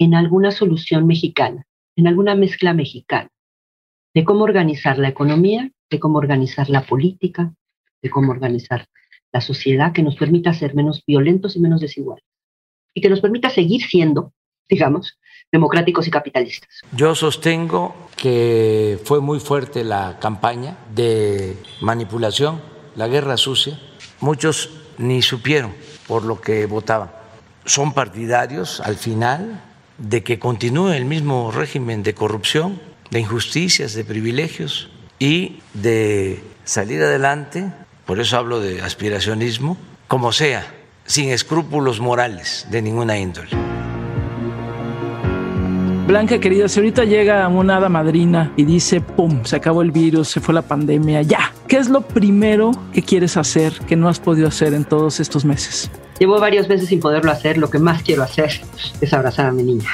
en 0.00 0.14
alguna 0.14 0.50
solución 0.50 1.06
mexicana, 1.06 1.66
en 1.94 2.06
alguna 2.08 2.34
mezcla 2.34 2.72
mexicana, 2.72 3.28
de 4.14 4.24
cómo 4.24 4.44
organizar 4.44 4.98
la 4.98 5.08
economía, 5.08 5.70
de 5.90 6.00
cómo 6.00 6.18
organizar 6.18 6.70
la 6.70 6.86
política, 6.86 7.52
de 8.02 8.10
cómo 8.10 8.32
organizar 8.32 8.88
la 9.30 9.42
sociedad 9.42 9.92
que 9.92 10.02
nos 10.02 10.16
permita 10.16 10.54
ser 10.54 10.74
menos 10.74 11.04
violentos 11.06 11.54
y 11.54 11.60
menos 11.60 11.82
desiguales. 11.82 12.24
Y 12.94 13.02
que 13.02 13.10
nos 13.10 13.20
permita 13.20 13.50
seguir 13.50 13.82
siendo, 13.82 14.32
digamos, 14.68 15.18
democráticos 15.52 16.08
y 16.08 16.10
capitalistas. 16.10 16.80
Yo 16.96 17.14
sostengo 17.14 17.94
que 18.16 18.98
fue 19.04 19.20
muy 19.20 19.38
fuerte 19.38 19.84
la 19.84 20.18
campaña 20.18 20.78
de 20.94 21.58
manipulación, 21.82 22.62
la 22.96 23.06
guerra 23.06 23.36
sucia. 23.36 23.78
Muchos 24.20 24.70
ni 24.96 25.20
supieron 25.20 25.74
por 26.08 26.24
lo 26.24 26.40
que 26.40 26.64
votaban. 26.64 27.10
Son 27.66 27.92
partidarios 27.92 28.80
al 28.80 28.96
final 28.96 29.69
de 30.00 30.22
que 30.22 30.38
continúe 30.38 30.92
el 30.92 31.04
mismo 31.04 31.52
régimen 31.52 32.02
de 32.02 32.14
corrupción, 32.14 32.80
de 33.10 33.20
injusticias, 33.20 33.94
de 33.94 34.04
privilegios 34.04 34.88
y 35.18 35.60
de 35.74 36.42
salir 36.64 37.02
adelante, 37.02 37.70
por 38.06 38.18
eso 38.18 38.38
hablo 38.38 38.60
de 38.60 38.80
aspiracionismo, 38.80 39.76
como 40.08 40.32
sea, 40.32 40.66
sin 41.04 41.28
escrúpulos 41.30 42.00
morales 42.00 42.66
de 42.70 42.82
ninguna 42.82 43.18
índole. 43.18 43.50
Blanca 46.06 46.40
querida, 46.40 46.68
si 46.68 46.80
ahorita 46.80 47.04
llega 47.04 47.46
una 47.46 47.76
hada 47.76 47.88
madrina 47.88 48.52
y 48.56 48.64
dice, 48.64 49.00
¡pum!, 49.00 49.44
se 49.44 49.54
acabó 49.54 49.82
el 49.82 49.92
virus, 49.92 50.28
se 50.28 50.40
fue 50.40 50.52
la 50.54 50.62
pandemia, 50.62 51.22
ya. 51.22 51.52
¿Qué 51.68 51.76
es 51.76 51.88
lo 51.88 52.00
primero 52.00 52.72
que 52.92 53.02
quieres 53.02 53.36
hacer 53.36 53.74
que 53.86 53.94
no 53.94 54.08
has 54.08 54.18
podido 54.18 54.48
hacer 54.48 54.74
en 54.74 54.84
todos 54.84 55.20
estos 55.20 55.44
meses? 55.44 55.88
Llevo 56.20 56.38
varios 56.38 56.68
meses 56.68 56.88
sin 56.88 57.00
poderlo 57.00 57.32
hacer, 57.32 57.56
lo 57.56 57.70
que 57.70 57.78
más 57.78 58.02
quiero 58.02 58.22
hacer 58.22 58.60
es 59.00 59.12
abrazar 59.14 59.46
a 59.46 59.52
mi 59.52 59.62
niña. 59.62 59.88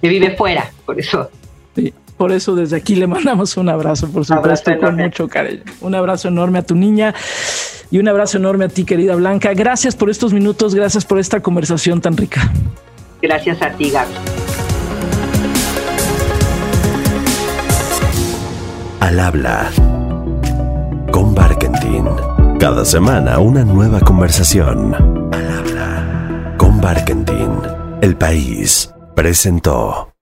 Que 0.00 0.08
vive 0.08 0.36
fuera, 0.36 0.70
por 0.86 1.00
eso. 1.00 1.28
Sí, 1.74 1.92
por 2.16 2.30
eso 2.30 2.54
desde 2.54 2.76
aquí 2.76 2.94
le 2.94 3.08
mandamos 3.08 3.56
un 3.56 3.68
abrazo, 3.68 4.08
por 4.08 4.24
supuesto, 4.24 4.78
con 4.78 4.94
mucho 4.94 5.26
cariño. 5.26 5.64
Un 5.80 5.96
abrazo 5.96 6.28
enorme 6.28 6.60
a 6.60 6.62
tu 6.62 6.76
niña 6.76 7.12
y 7.90 7.98
un 7.98 8.06
abrazo 8.06 8.38
enorme 8.38 8.66
a 8.66 8.68
ti, 8.68 8.84
querida 8.84 9.16
Blanca. 9.16 9.52
Gracias 9.52 9.96
por 9.96 10.10
estos 10.10 10.32
minutos, 10.32 10.76
gracias 10.76 11.04
por 11.04 11.18
esta 11.18 11.40
conversación 11.40 12.00
tan 12.00 12.16
rica. 12.16 12.52
Gracias 13.20 13.60
a 13.62 13.70
ti, 13.70 13.90
Gaby. 13.90 14.14
Al 19.00 19.18
habla 19.18 19.72
con 21.10 21.34
Barkentin. 21.34 22.35
Cada 22.58 22.84
semana 22.86 23.38
una 23.38 23.64
nueva 23.64 24.00
conversación. 24.00 24.96
Con 26.56 26.80
Barkentin. 26.80 27.60
El 28.00 28.16
país 28.16 28.92
presentó. 29.14 30.15